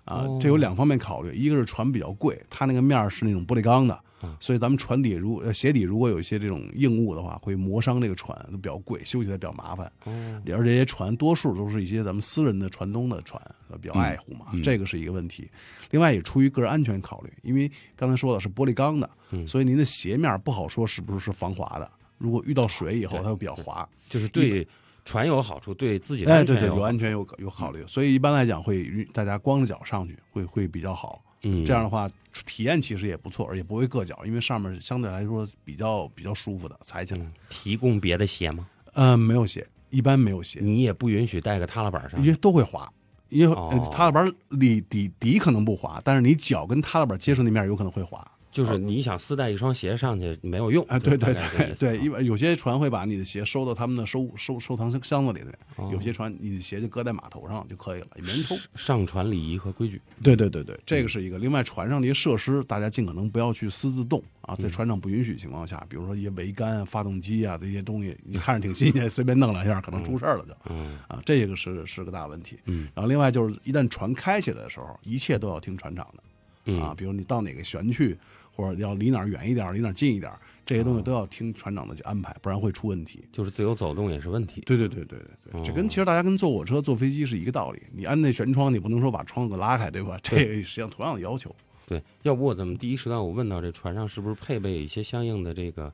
[0.05, 4.01] 啊哦，这有两方面考虑，一个是船比较贵，它那个面儿是那种玻璃钢的，啊
[4.39, 9.91] 所以咱们船底如呃鞋底如果有一些这种硬物的话，会磨伤这个船，都比较贵，修起来比较麻烦。
[10.03, 15.49] 哦，而这些船多数都是一些咱们私人的船东的船，呃比较爱护嘛，这个是一个问题。
[15.91, 21.91] 另外也出于个人安全考虑，因为刚才说的是玻璃钢的，嗯所以您的鞋面不好说是不是是防滑的。
[22.17, 23.87] 如果遇到水以后，它会比较滑。
[24.07, 24.65] 就是对
[25.03, 31.21] 船有好处，对自己的哎，安对对，有安全有有考虑，所以一般来讲会大家光着脚上去会会比较好。
[31.45, 32.09] 嗯，这样的话
[32.45, 37.21] 体验其实也不错，而且不会硌脚，因为上面相对来说比较比较舒服的踩起来。
[37.21, 38.67] 嗯提供别的鞋吗？
[38.95, 42.91] 嗯，没有鞋，一般没有鞋，你也不允许带个踏拉板上因为都会滑。
[43.29, 43.55] 因为
[43.91, 48.25] 踏拉板里底底可能不滑，但是你脚跟踏拉板接触那面有可能会滑。
[48.55, 58.55] 就是你想私带一双鞋上去没有用啊，对对对对，啊一般有些船会把你的鞋收到他们的收收收藏箱子里面，哦有些船你的鞋就搁在码头上就可以了，也没人偷。
[58.75, 60.01] 上船礼仪和规矩。
[60.23, 61.37] 对对对对，这嗯个是一个。
[61.37, 70.55] 另外，船上的一些设施，大家尽可能不要去私自动啊，嗯在船长不允许情况下，比如说一些桅杆啊、发动机啊这些东西，你看着挺新鲜，随便弄两下可能出事儿了就。
[70.69, 72.57] 嗯啊，这个是是个大问题。
[72.67, 76.23] 嗯然后另外就是，一旦船开起来的时候，一切都要听船长的
[76.67, 78.17] 嗯啊，比如你到哪个舷去，
[78.55, 83.23] 或者要离哪儿远一点儿，离哪儿近一点儿，这些东西都要听船长的去安排，不然会出问题。
[83.31, 84.61] 就是自由走动也是问题。
[84.65, 87.81] 对对对对对对，这跟哦其实大家跟坐火车、坐飞机是一个道理。
[87.93, 90.17] 你安那舷窗，你不能说把窗子拉开，对吧？
[90.23, 91.53] 这个实际上同样的要求。
[91.87, 95.93] 对，要不我怎么第一时段我问到这船上是不是配备一些相应的这个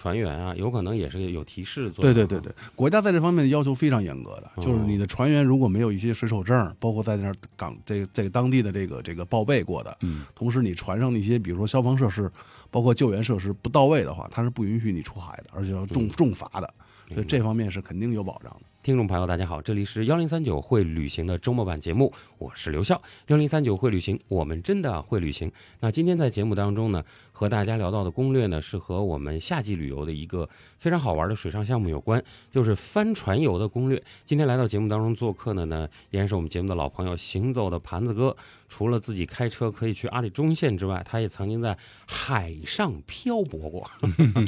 [0.00, 0.54] 船员啊？
[0.56, 1.90] 有可能也是有提示。
[1.90, 12.32] 对对对对，，国家在这方面的要求非常严格的，就是哦你的船员如果没有一些水手证，包括在那儿港这个这个当地的这个这个报备过的，嗯，同时你船上的一些比如说消防设施，
[12.70, 16.74] 包括救援设施不到位的话，它是不允许你出海的，而且要重嗯重罚的，
[17.12, 18.60] 所以这方面是肯定有保障的。
[18.82, 23.00] 听众朋友，大家好，这里是幺零三九会旅行的周末版节目，我是刘笑。
[23.26, 25.52] 幺零三九会旅行，我们真的会旅行。
[25.80, 27.04] 那今天在节目当中呢，
[27.40, 30.46] 和大家聊到的攻略呢，是和我们夏季旅游的一个
[30.78, 32.22] 非常好玩的水上项目有关，
[32.52, 34.02] 就是帆船游的攻略。
[34.26, 38.36] 今天来到节目当中做客的呢，依然是我们节目的老朋友，行走的盘子哥。
[38.68, 41.76] 除了自己开车可以去阿里中线之外，他也曾经在
[42.06, 43.90] 海上漂泊过。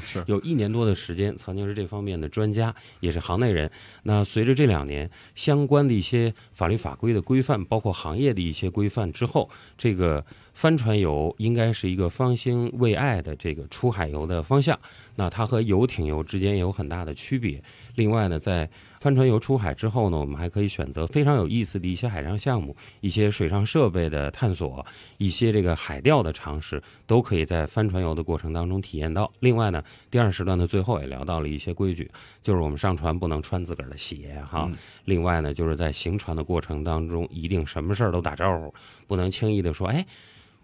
[0.05, 3.69] 是有一年多的时间，曾经是这方面的专家，也是行内人。
[4.03, 10.25] 那随着这两年相关的一些法律法规的规范，包括行业的一些规范之后，这个
[10.55, 14.79] 帆船游应该是一个方兴未艾的这个出海游的方向。
[15.15, 17.63] 那它和游艇游之间也有很大的区别。
[17.95, 18.69] 另外呢，在
[19.01, 24.85] 帆船游出海之后呢，我们还可以选择非常有意思的一些海上项目，一些水上设备的探索，
[25.19, 29.31] 一些这个海钓的尝试，都可以在帆船游的过程当中体验到。
[29.41, 32.11] 另外呢，第二时段的最后也聊到了一些规矩，
[32.43, 34.67] 就是我们上船不能穿自个儿的鞋哈。
[34.69, 38.73] 嗯另外呢，就是在行船的过程当中，一定什么事儿都打招呼，
[39.07, 40.07] 不能轻易的说，哎。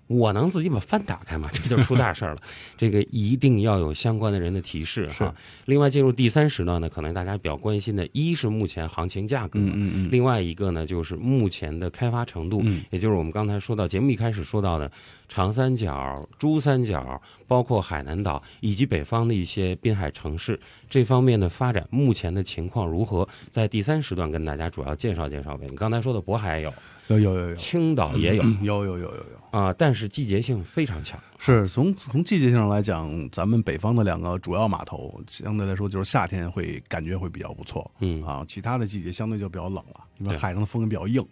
[0.09, 1.49] 我能自己把饭打开吗？
[1.55, 2.39] 这就出大事儿了。
[2.77, 5.33] 这个一定要有相关的人的提示哈。
[5.67, 14.91] 另外，进入第三时段呢，可能大家比较关心的，一是目前行情价格，嗯嗯嗯另外一个呢就是目前的开发程度，嗯也就是我们刚才说到节目一开始说到的
[15.29, 23.29] 长三角、珠三角，包括海南岛以及北方的一些滨海城市这方面的发展，目前的情况如何？
[23.51, 25.67] 在第三时段跟大家主要介绍介绍呗。
[25.69, 26.73] 你刚才说的渤海有，
[27.09, 29.38] 有有有有青岛也有有有有有有。
[29.51, 31.19] 啊、但是季节性非常强。
[31.39, 41.25] 是从从季节性上来讲，咱们北方的两个主要码头，相对来说就是夏天会感觉会比较不错，嗯啊，其他的季节相对就比较冷了，因为海上的风也比较硬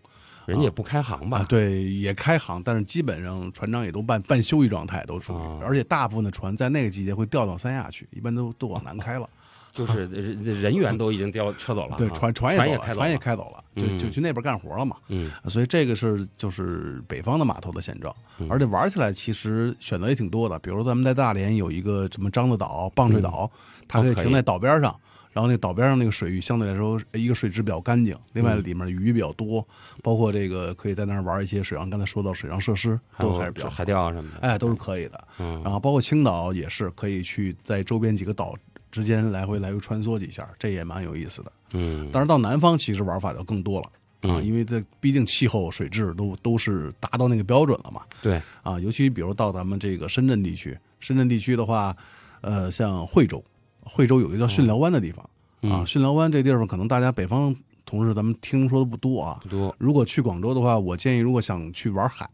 [0.47, 1.39] 人家也不开航吧？
[1.39, 9.29] 啊，对，也开航，但是基本上船长也都半半休息状态，都属于，啊而且大部分的船在那个季节会调到三亚去，一般都都往南开了，
[9.77, 23.51] 就是 人人员都已经调撤走了啊，对，船船也走了，船也开走了就嗯就去那边干活了嘛，嗯所以这个是就是北方的码头的现状，嗯而且玩起来其实选择也挺多的，比如咱们在大连有一个什么獐子岛、棒槌岛，
[23.87, 24.99] 它可以停在岛边上。
[25.33, 29.63] 然后那岛边上那个水域相对来说，一个水质比较干净，另外嗯里面鱼比较多，
[30.03, 35.29] 包括这个可以在那儿玩一些水上，刚才说到水上设施都还是比较海钓什么的，哎，都是可以的。
[35.39, 38.55] 嗯然后包括青岛也是可以去在周边几个岛
[38.97, 41.53] 之间来回来回穿梭几下，这也蛮有意思的。
[41.73, 43.87] 嗯，但是到南方其实玩法就更多了
[44.23, 44.43] 啊，嗯。
[44.43, 48.01] 因为这毕竟气候水质都都是达到那个标准了嘛。
[48.23, 51.95] 对，啊，尤其比如到咱们这个深圳地区，深圳地区的话，
[52.41, 53.45] 呃，像惠州，
[53.83, 55.29] 惠州有一个叫巽寮湾的地方、啊，
[55.61, 57.55] 嗯巽寮湾这地方可能大家北方
[57.85, 59.39] 同事咱们听说的不多啊。
[59.43, 62.27] 不，多，如果去广州的话，我建议如果想去玩海，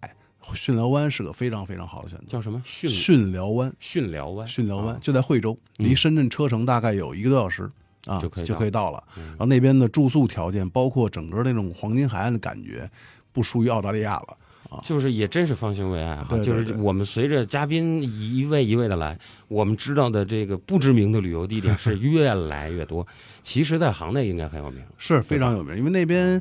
[0.43, 2.25] 巽寮湾是个非常非常好的选择。
[2.27, 7.71] 叫什么巽巽寮湾，巽寮湾，巽寮湾啊就在惠州，嗯离深圳车程大概有一个多小时
[8.07, 9.03] 啊，就可以就可以到了。
[9.17, 12.91] 嗯然后那边的住宿条件，包括整个那种黄金海岸的感觉，
[13.33, 14.37] 不输于澳大利亚了。
[14.71, 14.81] 啊。
[14.83, 23.07] 就是也真是方兴未艾对就是我们随着嘉宾一位一位的来，我们知道的这个不知名的旅游地点是越来越多。
[23.43, 24.81] 其实，在行内应该很有名。
[24.99, 26.41] 是非常有名，因为那边，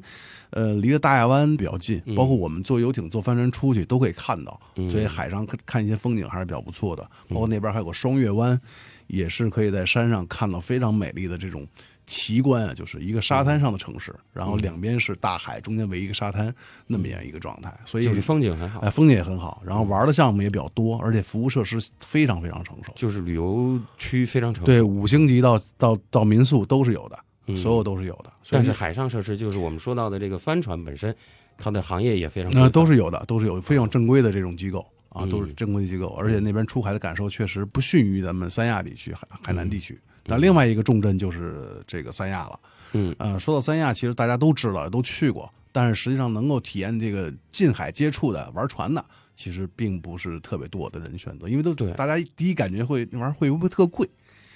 [0.51, 2.15] 呃，离着大亚湾比较近，嗯。
[2.15, 4.89] 包括我们坐游艇、坐帆船出去都可以看到，嗯。
[4.89, 7.03] 所以海上看看一些风景还是比较不错的。
[7.29, 8.59] 包括那边还有个双月湾，
[9.07, 11.67] 也是可以在山上看到非常美丽的这种
[12.05, 16.53] 奇观啊，就是一个沙滩上的城市，然后两边是大海，中间围一个沙滩，
[16.87, 18.81] 那么样一个状态，所以就是风景很好。
[18.81, 22.91] 哎，，风景也很好，然后玩的项目也比较多，而且服务设施非常非常成熟。
[22.97, 24.65] 就是旅游区非常成熟。
[24.65, 27.23] 对，五星级到到到民宿都是有的，嗯
[27.55, 28.31] 所有都是有的。
[28.49, 31.15] 但是海上设施就是我们说到的这个帆船本身，
[31.57, 39.99] 它的行业也非常那、规范都是有的，都是有非常正规的这种机构啊，嗯都是正规的机构，而且那边出海的感受确实不逊于咱们三亚地区、海海南地区。
[40.25, 42.59] 那另外一个重镇就是这个三亚了。
[42.93, 54.07] 嗯呃，说到三亚，其实大家都知道，都去过，但是实际上能够体验这个近海接触的玩船的，其实并不是特别多的人选择，因为都对大家第一感觉会那玩意儿会不会特贵？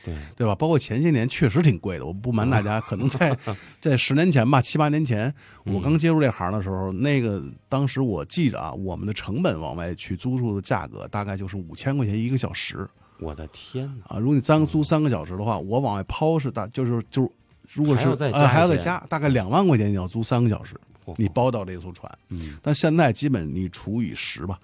[0.05, 0.55] 对，对吧？
[0.55, 3.37] 包括前些年确实挺贵的，我不瞒大家，可能在
[3.81, 5.33] 在十年前吧，七八年前，
[5.65, 12.87] 我刚接触这行的时候，那个当时我记着啊，我们的成本往外去租住的价格大概就是五千块钱一个小时
[13.19, 14.15] 我的天哪！
[14.15, 14.19] 啊。
[14.19, 17.29] 如果你三租三个小时的话，我往外抛是大就是就是，
[17.73, 22.11] 如果是还要再加呃还要再加，大概两万块钱你要租三个小时，嚯你包到这艘船。
[22.29, 24.59] 嗯，但现在基本你除以十吧，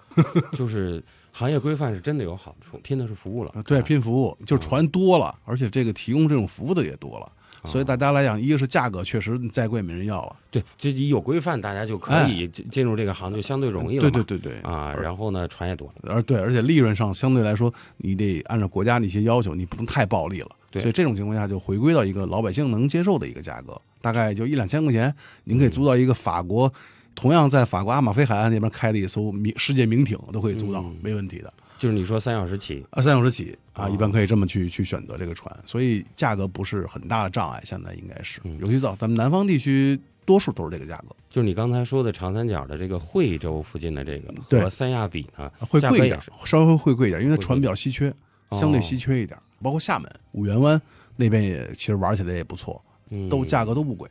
[0.54, 3.52] 就是行业规范是真的有好处，拼的是服务了。
[3.66, 7.32] 对，拼服务，就是船多了，而且这个提供这种服务的也多了，
[7.66, 14.10] 所以大家来讲，一个是价格确实再贵没人要了，对，这一有规范，大家就可以进进入这个行，就相对容易了嘛。
[14.10, 16.14] 对对对对啊，然后呢，船也多了。
[16.14, 20.50] 而对，而且利润上相对来说，你得按照国家的一些要求，你不能太暴利了。
[20.70, 25.14] 对所以这种情况下就回归到一个老百姓能接受的一个价格，大概就一两千块钱，
[25.44, 26.72] 您可以租到一个法国，
[27.16, 30.96] 同样在法国阿马菲海岸那边开的一艘名世界名艇都可以租到，嗯。
[31.02, 31.54] 没问题的。
[31.78, 38.40] 就是你说三小时起，啊，三小时起啊，哦一般可以这么去去选择这个船，所以价格不是很大的障碍，现在应该是。
[38.44, 44.62] 嗯，尤其到咱们南方地区，多数都是这个价格，就是你刚才说的长三角的这个惠州附近的这个对。
[44.62, 48.14] 和三亚比呢，会贵一点稍微会贵一点，因为它船比较稀缺，
[48.52, 49.38] 相对稀缺一点。
[49.60, 50.80] 包括厦门、五缘湾
[51.16, 53.28] 那边也其实玩起来也不错，嗯。
[53.28, 54.08] 都价格都不贵。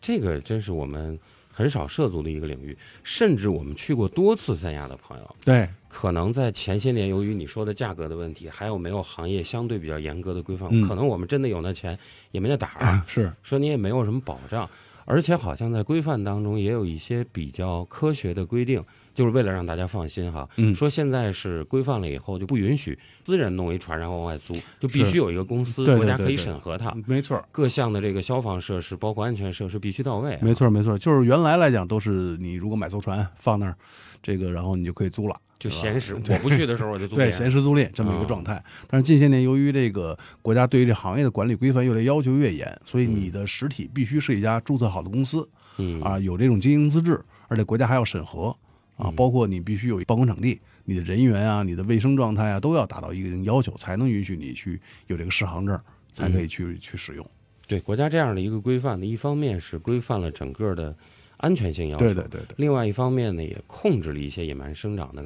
[0.00, 1.18] 这个真是我们
[1.58, 11.98] 很少涉足的一个领域，甚至我们去过多次三亚的朋友，对，可能在前些年由于你说的价格的问题，还有没有行业相对比较严格的规范，嗯可能我们真的有那钱
[12.30, 14.70] 也没那胆儿，是说你也没有什么保障，
[15.04, 18.84] 而且好像在规范当中也有一些比较科学的规定，
[19.18, 20.48] 就是为了让大家放心哈。
[20.58, 26.94] 嗯说现在是规范了以后就不允许私人弄一船然后往外租，就必须有一个公司，对对国家可以审核它。
[27.04, 30.38] 没错，各项的这个消防设施，包括安全设施必须到位、啊。
[30.40, 33.74] 没错，没错，就是原来来讲都是你如果买艘船放那儿，
[34.22, 38.62] 这个然后你就可以租了，就闲时，我不去的时候我就租对，闲时租赁这么一个状态。
[38.86, 48.56] 但是近些年，由于这个国家对于这行业的管理规范越来要求越严，所以你的实体必须是一家注册好的公司嗯啊，有这种经营资质，而且国家还要审核
[48.98, 55.80] 啊嗯，包括你必须有办公场地，你的人员啊、你的卫生状态啊都要达到一定要求，才能允许你去有这个适航证，
[56.12, 57.26] 才可以去去使用。
[57.66, 60.96] 对国家这样的一个规范呢，一方面是规范了整个的
[61.36, 62.54] 安全性要求，对对对对。
[62.56, 65.22] 另外一方面呢，也控制了一些野蛮生长的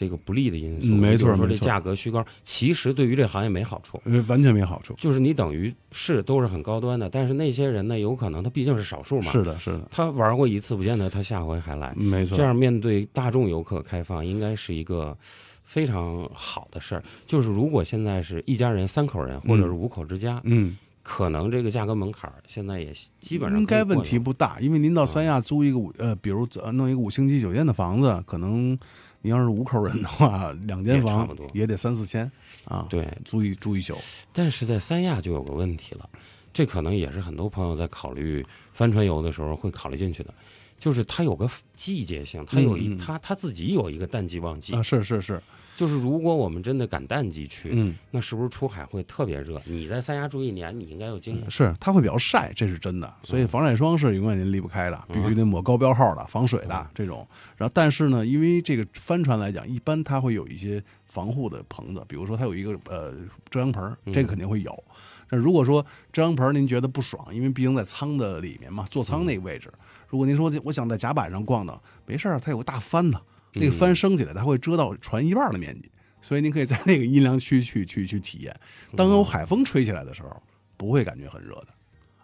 [0.00, 0.86] 这个不利的因素。
[0.86, 4.00] 嗯没错说这没错价格虚高，其实对于这行业没好处。
[4.04, 4.94] 呃，完全没好处。
[4.98, 11.92] 就是你等于是都是很高端的，但是那些人呢，有可能他毕竟是少数嘛，是的，是的，他玩过一次，不见得他下回还来。
[11.94, 12.34] 没错。
[12.34, 15.14] 这样面对大众游客开放，应该是一个
[15.62, 17.04] 非常好的事儿。
[17.26, 28.78] 就是如果现在是一家人、三口人，或者是五口之家，嗯，可能这个价格门槛儿现在也基本上应该问题不大，因为您到三亚租一个五呃，比如呃弄一个五星级酒店的房子，可能
[29.22, 32.30] 你要是五口人的话，两间也差房不多也得三四千
[32.64, 33.96] 啊，对，租一住一宿。
[34.32, 36.08] 但是在三亚就有个问题了，
[36.52, 40.32] 这可能也是很多朋友在考虑帆船游的时候会考虑进去的，
[40.78, 45.42] 就是它有个季节性，它有一它它自己有一个淡季旺季啊，，是是是，
[45.80, 49.58] 就是如果我们真的赶淡季去，嗯，那是不是出海会特别热？
[49.64, 51.50] 你在三亚住一年，你应该有经验。
[51.50, 57.26] 是它会比较晒，这是真的，所以防晒霜是永远您离不开的，嗯必须得抹高标号的、防水嗯的这种。
[57.56, 63.14] 然后，但是呢，因为这个帆船来讲，一般它会有一些防护的棚子，比如说它有一个呃
[63.48, 64.84] 遮阳棚这个肯定会有。
[65.30, 69.72] 那如果说遮阳棚您觉得不爽，因为毕竟在舱的里面嘛，座舱那个位置，
[70.08, 73.18] 如果您说我想在甲板上逛荡，没事儿，它有个大帆呢，
[73.52, 78.54] 那个帆升起来，它会遮到船一半的面积，所以您可以在那个阴凉区去去去体验。
[78.96, 80.42] 当有海风吹起来的时候，
[80.76, 81.68] 不会感觉很热的，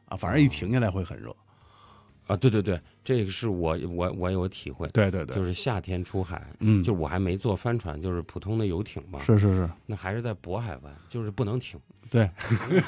[0.07, 1.35] 啊，反而一停下来会很热。
[2.27, 11.79] 啊，对对对，这个是我我我有体会，对对对，就是夏天出海，嗯，就我还没坐帆船，就是普通的游艇嘛，是是是，那还是在渤海湾，就是不能停，
[12.11, 12.29] 对，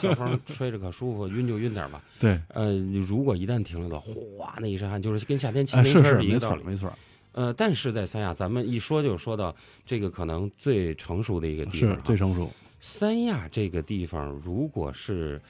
[0.00, 2.02] 小风吹着可舒服， 晕就晕点吧。
[2.18, 2.76] 对，呃，
[3.06, 6.64] 如果一旦停了的，哗，那一身汗就是跟夏天骑哎，自行车是是，一个道理。
[6.64, 6.98] 没错没错，
[7.38, 9.54] 呃，但是在三亚，咱们一说就说到
[9.86, 12.50] 这个可能最成熟的一个地方是，最成熟。
[12.80, 15.40] 三亚这个地方，如果是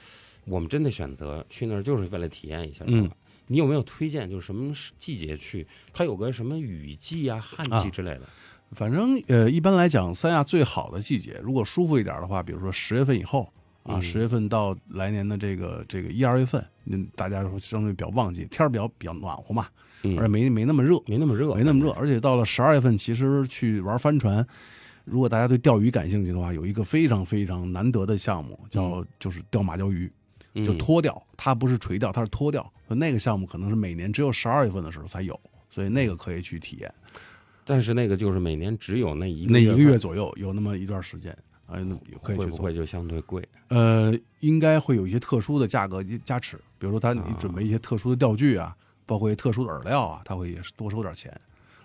[0.45, 3.09] 我们真的选择去那儿，就是为了体验一下，嗯
[3.47, 4.29] 你有没有推荐？
[4.29, 5.65] 就是什么季节去？
[5.91, 8.21] 它有个什么雨季啊、旱季啊之类的？
[8.73, 19.65] 反正呃，一般来讲，三亚最好的季节，如果舒服一点的话，比如说十月份以后啊，嗯十月份到来年的这个这个一二月份，嗯，大家说相对比较旺季，天儿比较比较暖和嘛，
[20.03, 24.45] 嗯，而且没没那么热，没那么热，没那么热，而且到了十二月份，其实去玩帆船，
[25.05, 30.11] 如果大家对钓鱼感兴趣的话，有一个非常非常难得的项目，叫就是钓马鲛鱼，
[30.53, 35.39] 嗯就脱钓，它不是垂钓，它是脱钓，那个项目可能是每年只有十二月份的时候才有，
[35.69, 36.93] 所以那个可以去体验。
[37.65, 41.35] 但是那个就是每年只有那一个那一个月左右有那么一段时间，
[41.67, 41.85] 哎。
[42.21, 43.47] 会不会就相对贵？
[43.69, 48.75] 呃，应该会有一些特殊的价格加持，比如说他你啊准备一些特殊的钓具啊，
[49.09, 51.35] 包括特殊的饵料啊，他会也是多收点钱，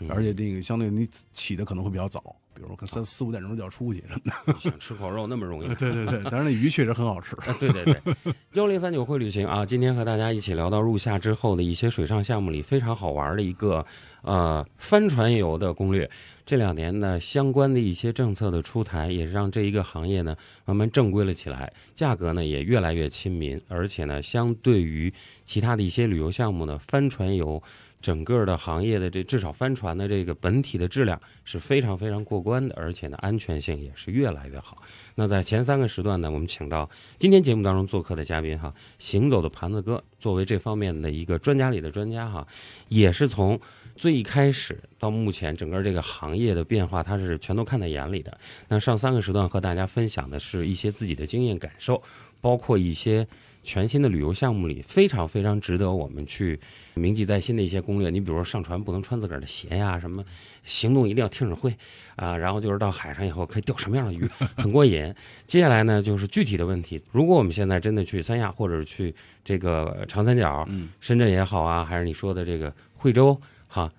[0.01, 0.11] 嗯。
[0.11, 4.59] 而且这个相对你起的可能会比较早，比如说可三四五点钟就要出去什么的。
[4.61, 5.69] 想吃口肉那么容易？
[5.75, 7.35] 对对对，但是那鱼确实很好吃。
[7.37, 13.85] 啊，对对对，幺零三九会旅行啊，今天和大家一起聊到入夏之后的一些水上项目里非常好玩的一个
[14.23, 16.09] 呃帆船游的攻略。
[16.47, 20.37] 这两年呢，相关的一些政策的出台，也是让这一个行业呢
[20.67, 25.13] 慢慢正规了起来，价格呢也越来越亲民，而且呢，相对于
[25.45, 27.63] 其他的一些旅游项目呢，帆船游。
[28.05, 34.83] 整个的行业的这至少帆船的这个本体的质量是非常非常过关的，而且呢安全性也是越来越好。
[35.15, 42.47] 那在前三个时段呢，我们请到今天节目当中做客的嘉宾哈，行走的盘子哥，作为这方面的一个专家里的专家哈，
[42.89, 43.59] 也是从
[43.97, 48.37] 最开始到目前整个这个行业的变化，他是全都看在眼里的。
[48.69, 52.03] 那上三个时段和大家分享的是一些自己的经验感受，
[52.43, 53.27] 包括一些
[53.65, 56.61] 全新的旅游项目里非常非常值得我们去
[56.95, 58.11] 铭记在心的一些攻略。
[58.11, 60.25] 你比如说上船不能穿自个儿的鞋呀，什么
[60.63, 61.75] 行动一定要听指挥
[62.15, 65.13] 啊，然后就是到海上以后可以钓什么样的鱼，很过瘾。
[65.47, 67.03] 接下来呢，就是具体的问题。
[67.11, 69.13] 如果我们现在真的去三亚，或者是去
[69.43, 73.91] 这个长三角、嗯深圳也好啊，还是你说的这个惠州，哈，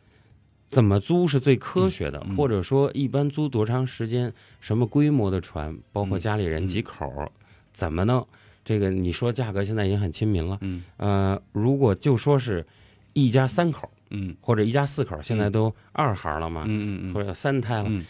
[0.70, 2.20] 怎么租是最科学的？
[2.20, 4.32] 嗯嗯或者说一般租多长时间？
[4.60, 5.78] 什么规模的船？
[5.92, 7.32] 包括嗯家里人嗯几口儿，
[7.74, 8.28] 怎么弄？
[8.66, 10.58] 这个你说价格现在已经很亲民了。
[10.60, 12.66] 嗯呃，如果就说是
[13.14, 18.06] 一家三口嗯或者一家四口，现在都二孩了嘛，嗯嗯嗯，或者三胎了，嗯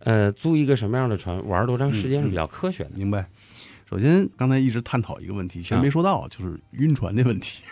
[0.00, 2.90] 呃，租一个什么样的船，玩多长时间是比较科学的？
[2.96, 3.28] 明白。
[3.88, 7.64] 首先，刚才一直探讨一个问题，其实啊没说到，就是晕船的问题。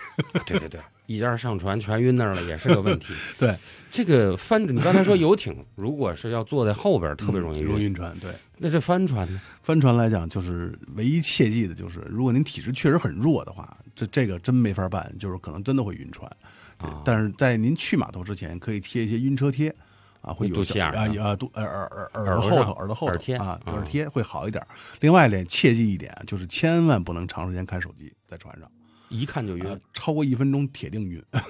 [0.45, 0.79] 对对对，
[1.09, 3.15] 一家上船全晕那儿了，也是个问题。
[3.39, 3.57] 对，
[3.89, 7.65] 这个帆，你刚才说游艇，如果是要坐在后边，特别容易晕。
[7.65, 8.15] 容易晕船。
[8.19, 9.41] 对，那这帆船呢？
[9.63, 16.29] 帆船来讲，就是唯一切记的就是，如果您体质确实很弱的话，这这个真没法办，就是可能真的会晕船。
[16.77, 19.75] 啊但是在您去码头之前，可以贴一些晕车贴。
[20.21, 24.61] 啊，会有肚脐眼儿啊上啊肚耳耳耳耳耳朵后头耳朵后耳贴头啊啊耳贴会好一点。
[24.99, 28.69] 另外呢，切记一点就是千万不能长时间看手机在船上，
[29.09, 29.65] 一看就晕。
[29.65, 31.41] 啊，超过一分钟铁定晕，啊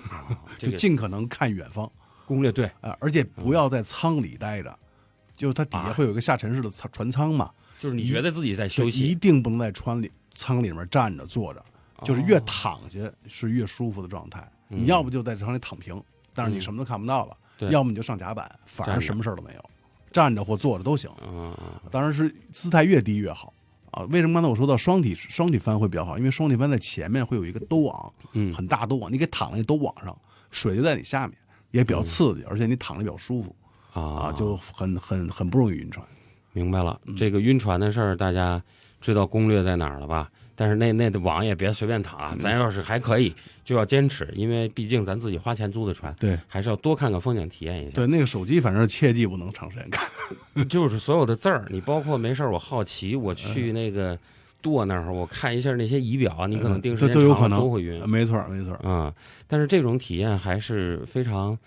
[0.58, 1.90] 这就尽可能看远方。
[2.26, 4.78] 攻略对，啊，而且不要在舱里待着，
[5.36, 7.50] 就是它底下啊会有一个下沉式的舱船舱嘛，
[7.80, 9.08] 就是你觉得自己在休息。
[9.08, 11.66] 一，定不能在船里舱里面站着坐着，
[12.04, 14.48] 就是越哦躺下是越舒服的状态。
[14.70, 14.84] 嗯。
[14.84, 16.02] 你要不就在舱里躺平，
[16.36, 16.62] 但是你嗯。
[16.62, 17.70] 什么都看不到了；对。
[17.72, 19.70] 要么你就上甲板，反而什么事儿都没有，
[20.12, 21.10] 站着或坐着都行。
[21.24, 21.52] 嗯，
[21.90, 23.52] 当然是姿态越低越好
[23.92, 24.04] 啊。
[24.10, 26.18] 为什么刚才我说到双体双体帆会比较好？
[26.18, 30.18] 因为双体帆在前面会有一个兜网，嗯很大兜网，你给躺在那兜网上，
[30.52, 31.38] 水就在你下面，
[31.72, 33.56] 也比较刺激，而且你躺着比较舒服
[33.94, 36.06] 啊，啊，就很很很不容易晕船。
[36.54, 37.00] 明白了。
[37.06, 38.62] 嗯这个晕船的事儿，大家
[39.00, 40.30] 知道攻略在哪儿了吧？
[40.60, 43.34] 但是那那的网也别随便躺啊，嗯咱要是还可以，
[43.64, 47.96] 就要坚持，因为毕竟咱自己花钱租的船，对还是要多看看风景，体验一下。
[47.96, 50.06] 对，那个手机反正切记不能长时间看。
[50.68, 54.20] 就是所有的字儿，你包括没事儿，我好奇，我嗯去那个
[54.62, 58.10] 舵那儿，我看一下那些仪表，你可能定时间长了都有可能都会晕。
[58.10, 58.74] 没错没错。
[58.86, 59.14] 啊、
[59.48, 61.58] 但是这种体验还是非常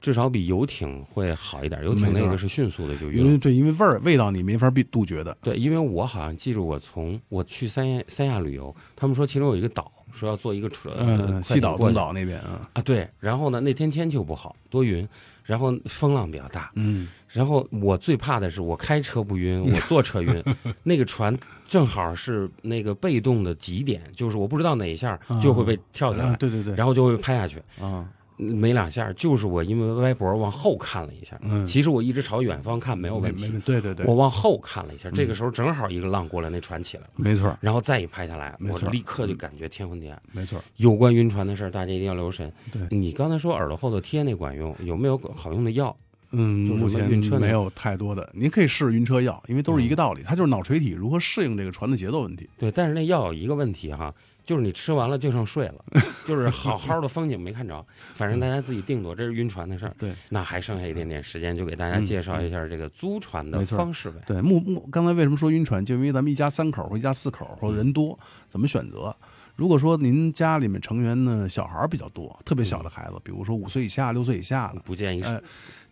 [0.00, 1.82] 至少比游艇会好一点。
[1.84, 3.24] 游艇那个是迅速的就晕了。
[3.24, 5.36] 因为对，因为味儿味道你没法避杜绝的。
[5.42, 13.08] 对，因为我好像记住我从我去三亚三亚旅游，他们说其中有一个岛说要做一个船，西岛、东岛那边啊，啊，对。
[13.18, 15.06] 然后呢，那天天气又不好，多云，
[15.44, 16.70] 然后风浪比较大。
[16.74, 20.44] 嗯，然后我最怕的是我开车不晕，我坐车晕。
[20.82, 21.36] 那个船
[21.68, 27.62] 正好是那个被动的极点，就是我不知道哪一下就会被跳下来，啊对对对，然后就会拍下去。
[27.80, 40.20] 啊，没两下，就是我因为歪脖往后看了一下，嗯其实我一直朝远方看没有问题，对对对我，往后看了一下，这个时候正好一个浪过来，那船起来了，没错然后再一拍下来，我立刻就感觉天昏地暗。
[40.32, 40.62] 没错。
[40.76, 42.52] 有关晕船的事儿，大家一定要留神。
[42.70, 45.96] 对你刚才说耳朵后头贴那管用，有没有好用的药？
[46.32, 52.48] 嗯，目前晕车没有太多的，您可以试晕车药，因为都是一个道理，它就是脑垂体如何适应这个船的节奏问题。
[52.58, 54.12] 对，但是那药有一个问题哈，
[54.44, 55.84] 就是你吃完了就剩睡了，
[56.26, 57.84] 就是好好的风景没看着。
[58.14, 59.94] 反正大家自己定夺，这是晕船的事儿。
[59.98, 64.20] 对，那还剩下一点点时间，就给大家介绍一下这个租船的方式呗。
[64.26, 68.18] 对，目目刚才为什么说晕船，就因为咱们一家三口或一家四口或者人多，
[68.48, 69.14] 怎么选择？
[69.54, 75.40] 如果说您家里面成员呢小孩比较多，特别小的孩子，比如说五岁以下、六岁以下的，不建议哎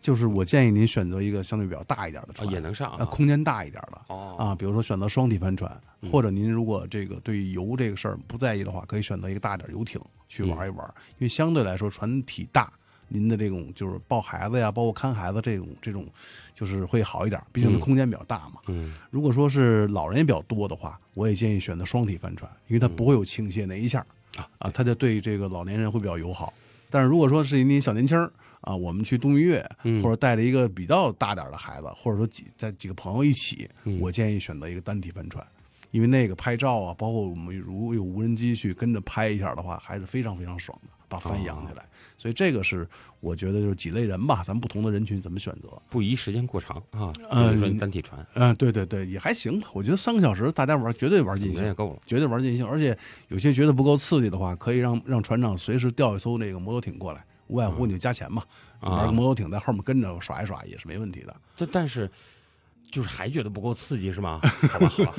[0.05, 3.99] 就是我建议您选择一个相对比较大一点的啊船，也能上空间大一点的。
[4.09, 4.37] 哦。
[4.39, 6.11] 啊，比如说选择双体帆船，嗯。
[6.11, 9.99] 或者您如果这个对游这个事儿不在意的话，可以选择一个大点游艇
[10.29, 12.71] 去玩一玩，因为相对来说船体大，
[13.09, 16.07] 您的这种就是抱孩子呀，包括看孩子这种这种，
[16.55, 17.81] 就是会好一点，毕竟它嗯。
[17.81, 18.61] 空间比较大嘛。
[18.67, 18.93] 嗯。
[19.11, 24.05] 如果说是老人也比较多的话，我也建议选择双体帆船，因为它不会有倾斜那一下
[24.37, 26.53] 啊啊，它就对这个老年人会比较友好。
[26.91, 28.31] 但是如果说是您小年轻儿
[28.65, 35.47] 啊，我们去度蜜月，嗯或者带着一个比较大点的孩子，或者说几在几个朋友一起，嗯我建议选择一个单体帆船，
[35.91, 41.85] 因为那个拍照啊，包括我们如果有无人机去跟着拍一下的话，还是非常非常爽的，把帆扬起来。
[42.17, 42.89] 所以这个是
[43.21, 45.69] 我觉得就是几类人吧，咱们不同的人群怎么选择。
[45.91, 49.69] 不宜时间过长啊，嗯单体船嗯、对对对，也还行吧。
[49.75, 52.01] 我觉得三个小时大家玩绝对玩尽兴也，够了。
[52.07, 52.67] 绝对玩尽兴。
[52.67, 52.97] 而且
[53.29, 58.43] 有些觉得不够刺激的话，可以让让船长随时调一艘那个摩托艇过来，无外乎你就加钱嘛，
[58.81, 61.35] 啊玩个摩托艇在后面跟着耍一耍也是没问题的。
[61.57, 62.11] 但但是
[62.95, 64.41] 就是还觉得不够刺激是吗？
[64.71, 65.15] 好吧，好吧。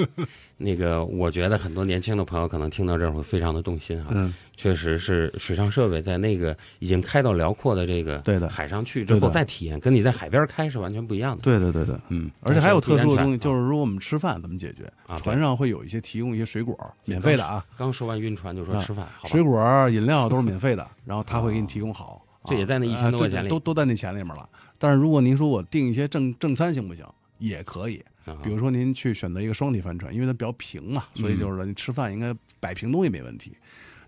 [0.56, 4.08] 那个我觉得很多年轻的朋友可能听到这儿会非常的动心啊。
[4.12, 11.42] 嗯，确实是水上设备在那个已经开到辽阔的这个对的海上去之后再体验，跟你在海边开是完全不一样的。
[11.42, 11.94] 对对对对。
[12.08, 14.90] 嗯，而且还有特殊的东西，就是如果我们吃饭怎么解决？
[15.06, 16.74] 啊船上会有一些提供一些水果，
[17.04, 22.22] 免费的啊，刚说完晕船就说吃饭，水果、饮料都是免费的，然后他会给你提供好。
[22.46, 24.48] 这也在那啊1000多块钱里都都在那钱里面了。
[24.78, 27.04] 但是如果您说我订一些正正餐行不行？
[27.48, 33.56] 也可以，啊比如说您去选择一个双体帆船，因为它比较平嘛，所以就是说你吃饭应该摆平东西没问题。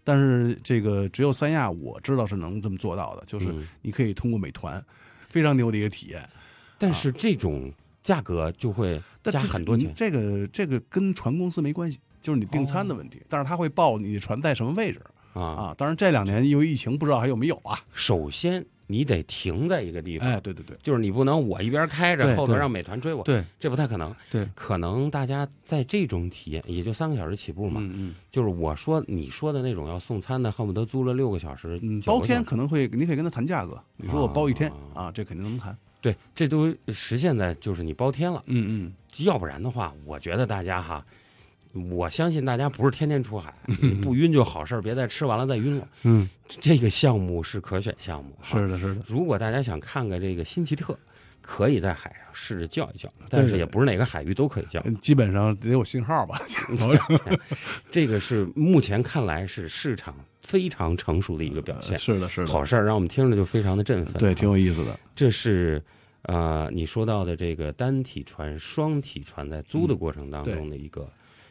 [0.03, 4.81] 但是这个只有三亚我知道是能这么做到的，就是嗯你可以通过美团，
[5.27, 6.21] 非常牛的一个体验。
[6.77, 7.71] 但是这种
[8.03, 9.91] 价格就会加很多钱。
[9.95, 13.21] 这个这个跟船公司没关系，就是你订餐的问题。
[13.27, 15.01] 但是他会报你的船在什么位置
[15.39, 15.75] 啊，啊。
[15.77, 17.77] 当然这两年因为疫情，不知道还有没有啊。
[17.93, 24.15] 首先你得停在一个地方，哎，对对对就是你不能我一边开着，后头让美团追我，对这不太可能。
[24.31, 35.77] 对，可能大家在这种体验也就三个小时起步嘛，嗯嗯就是我说你说的那种要送餐的，恨不得租了六个小时，嗯，包天可能会，你可以跟他谈价格，你说我包一天啊，这肯定能谈。
[35.99, 41.03] 对，这都实现在就是你包天了，嗯嗯要不然的话，我觉得大家哈。
[41.89, 43.53] 我相信大家不是天天出海，
[44.01, 45.87] 不晕就好事儿，别再吃完了再晕了。
[46.03, 49.01] 嗯，这个项目是可选项目，是的，是的。
[49.05, 50.97] 如果大家想看看这个新奇特，
[51.41, 54.81] 可以在海上试着叫一叫，但是也不是哪个海域都可以叫。
[54.85, 56.41] 嗯基本上得有信号吧。
[57.89, 64.13] 这个是目前看来是市场非常成熟的一个表现，是的，是的，好事儿，让我们听着就非常的振奋。
[64.15, 64.99] 对，挺啊有意思的。
[65.15, 65.81] 这是
[66.23, 71.09] 呃你说到的这个单体船、双体船在租的过程当中的一个、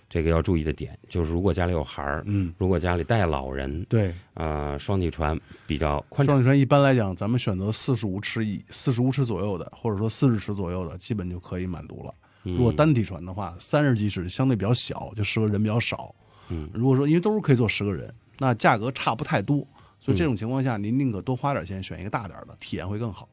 [0.08, 6.34] 这个要注意的点，就是如果家里有孩儿，嗯，如果家里带老人，对，呃，双体船比较宽敞。
[6.34, 12.14] 双体船一般来讲，咱们选择四十五尺以四十五尺左右的，或者说四十尺左右的，基本就可以满足了。
[12.44, 16.14] 如果单体船的话，三十几尺相对比较小，就适合人比较少。
[16.48, 19.66] 嗯如果说因为都是可以坐十个人，那价格差不太多，
[19.98, 23.28] 所嗯以这种情况下，您宁可多花点钱选一个大点的，体验会更好。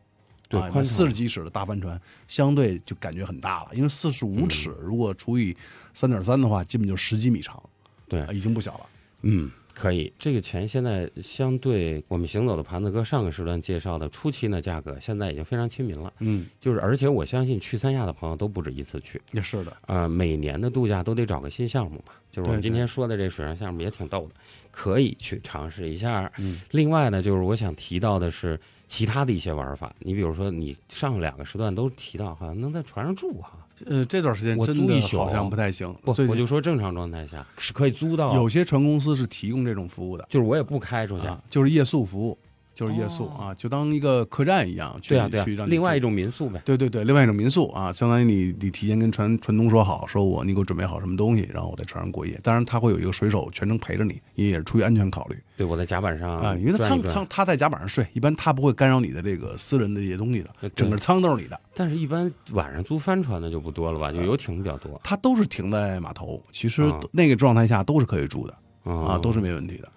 [0.58, 5.56] 啊，对宽四十几尺的大帆船相对就感觉很大了，因为四十五尺如果除以
[5.93, 7.62] 三点三的话，基本就十几米长，
[8.08, 8.86] 对啊，已经不小了。
[9.22, 16.12] 嗯，可以，这个钱现在相对我们行走的盘子哥上个时段介绍的初期呢价格，现在已经非常亲民了。
[16.20, 22.14] 嗯，就是而且我相信去三亚的朋友都不止一次去，也是的，呃，每年的度假都得找个新项目嘛。
[22.32, 24.36] 就是我们今天说的这水上项目也挺逗的，
[24.72, 26.30] 可以去尝试一下。
[26.38, 28.60] 嗯，另外呢，就是我想提到的是
[28.94, 29.91] 其他的一些玩法。
[29.98, 33.50] 你比如说，你上两个时段都提到，好像能在船上住啊。
[33.88, 35.91] 呃，这段时间真的好像不太行。
[36.04, 41.26] 我就说正常状态下是可以租到，有些船公司是提供这种服务的就是我也不开出去。
[41.26, 42.38] 啊，就是夜宿服务，
[42.74, 46.61] 就是夜宿哦啊，就当一个客栈一样去对啊，对啊去让，另外一种民宿呗。
[46.65, 52.39] 对对对，另外一种民宿啊，相当于你你提前跟船船东说好，说我你给我准备好什么东西，然后我在船上过夜。
[52.41, 61.61] 当然他会有一个水手全程陪着你，因为也是出于安全考虑对，我在甲板上啊，因为他舱舱他在甲板上睡，一般他不会干扰你的这个私人的一些东西的，整个舱都是你的。
[61.76, 64.11] 但是，一般晚上租帆船的就不多了吧？
[64.11, 69.43] 就游艇比较多他都是停在码头，其实啊那个状态下都是可以住的啊，啊都是。
[69.43, 69.91] 没问题的。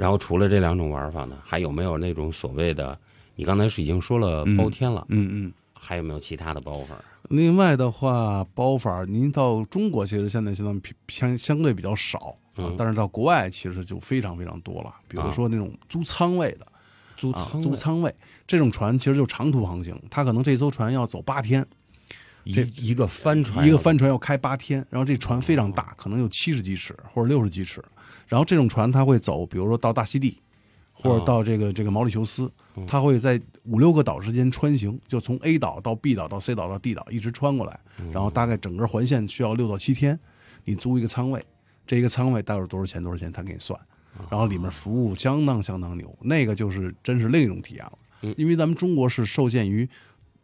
[0.00, 2.98] 然后除了这两种玩法呢，还有没有那种所谓的？
[3.36, 5.52] 你刚才是已经说了嗯包天了，嗯嗯。
[5.74, 6.94] 还有没有其他的包法？
[7.28, 12.18] 另外的话，包法您到中国其实现在相当相相对比较少
[12.54, 14.94] 啊嗯，但是到国外其实就非常非常多了。
[15.06, 16.72] 比如说那种租舱位的啊，
[17.18, 18.14] 租舱位租舱位
[18.46, 21.66] 这种船其实就长途航行，它可能这艘船要走八天，
[22.46, 27.82] 这一一个帆船，一个帆船要开八天，然后这船非常大，可能有七十几尺或者六十几尺，
[28.30, 30.38] 然后这种船它会走，比如说到大溪地，
[30.92, 32.48] 或者到这个这个毛里求斯，
[32.86, 37.80] 它会在五六个岛之间穿行，就从 A 岛到 B 岛到 C 岛到 D 岛一直穿过来，
[38.12, 40.16] 然后大概整个环线需要六到七天，
[40.64, 41.44] 你租一个舱位，
[41.84, 43.78] 这一个舱位大概多少钱多少钱，他给你算，
[44.30, 47.98] 然后里面服务相当相当牛，那个就是真是另一种体验了，
[48.36, 49.88] 因为咱们中国是受限于。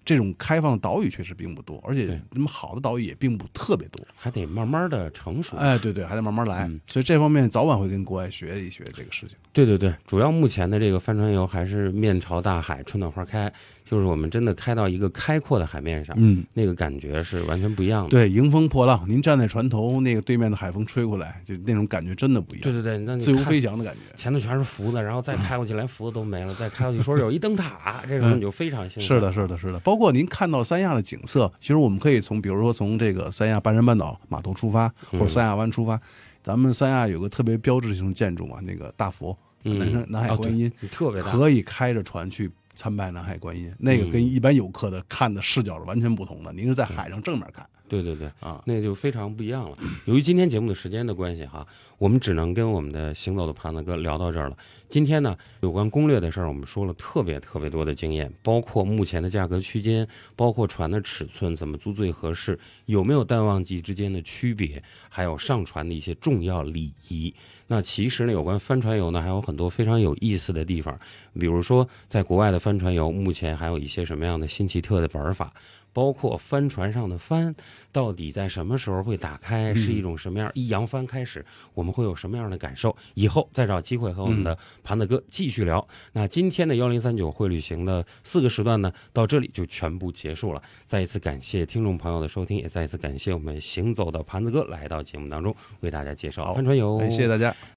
[0.06, 4.00] 这种开放的岛屿确实并不多，而且对那么好的岛屿也并不特别多。
[4.16, 5.56] 还得慢慢的成熟。
[5.56, 6.66] 哎，对对，还得慢慢来。
[6.68, 9.36] 嗯所以这方面早晚会跟国外学一学这个事情。
[9.56, 13.50] 对对对，主要目前的这个帆船游还是面朝大海，春暖花开，
[13.86, 18.10] 就是我们真的开到一个开阔的海面上，嗯，那个感觉是完全不一样的。
[18.10, 24.00] 对，迎风破浪，您站在船头，那个对面的海风吹过来，就那种感觉真的不一样，对对对，那你自由飞翔的感觉。
[24.14, 29.04] 前头全是浮的，然后再开过去连浮的都没了，再开过去说有一灯塔，这时候你就非常兴奋。
[29.04, 29.80] 是的，是的，是的。
[29.80, 35.98] 包括您看到三亚的景色，其实我们可以从，比如说从这个三亚半山半岛码头出发，或者三亚湾出发。
[36.42, 41.30] 咱们三亚有个特别标志性的建筑嘛，那个大佛，嗯南山南海哦观音，对特别大。
[41.30, 46.52] 可以开着船去参拜南海观音，那个跟嗯一般游客的看的视角是完全不同的。
[46.52, 49.78] 您是在海上正面看对对对，啊，那就非常不一样了。
[50.06, 51.64] 由于今天节目的时间的关系哈，
[51.98, 54.56] 我们只能跟我们的行走的盘子哥聊到这儿了。
[54.88, 67.34] 今天呢，有关攻略的事儿，我们说了特别特别多的经验，包括目前的价格区间，包括船的尺寸怎么租最合适，有没有淡旺季之间的区别，还有上船的一些重要礼仪。
[67.66, 70.98] 那其实呢，有关帆船游呢，还有很多非常有意思的地方，
[71.38, 75.52] 比如说在国外的帆船游，目前还有一些什么样的新奇特的玩法。
[75.96, 77.54] 包括帆船上的帆
[77.90, 80.50] 到底在什么时候会打开，是一种什么样？
[80.52, 81.42] 一扬帆开始，
[81.72, 82.94] 我们会有什么样的感受？
[83.14, 85.88] 以后再找机会和我们的盘子哥继续聊。
[86.12, 90.60] 那今天的幺零三九会旅行的四个时段呢，到这里就全部结束了。
[90.84, 96.98] 再一次感谢听众朋友的收听，也再一次感谢我们行走的盘子哥来到节目当中为大家介绍帆船游。
[96.98, 97.56] 哎，谢谢大家。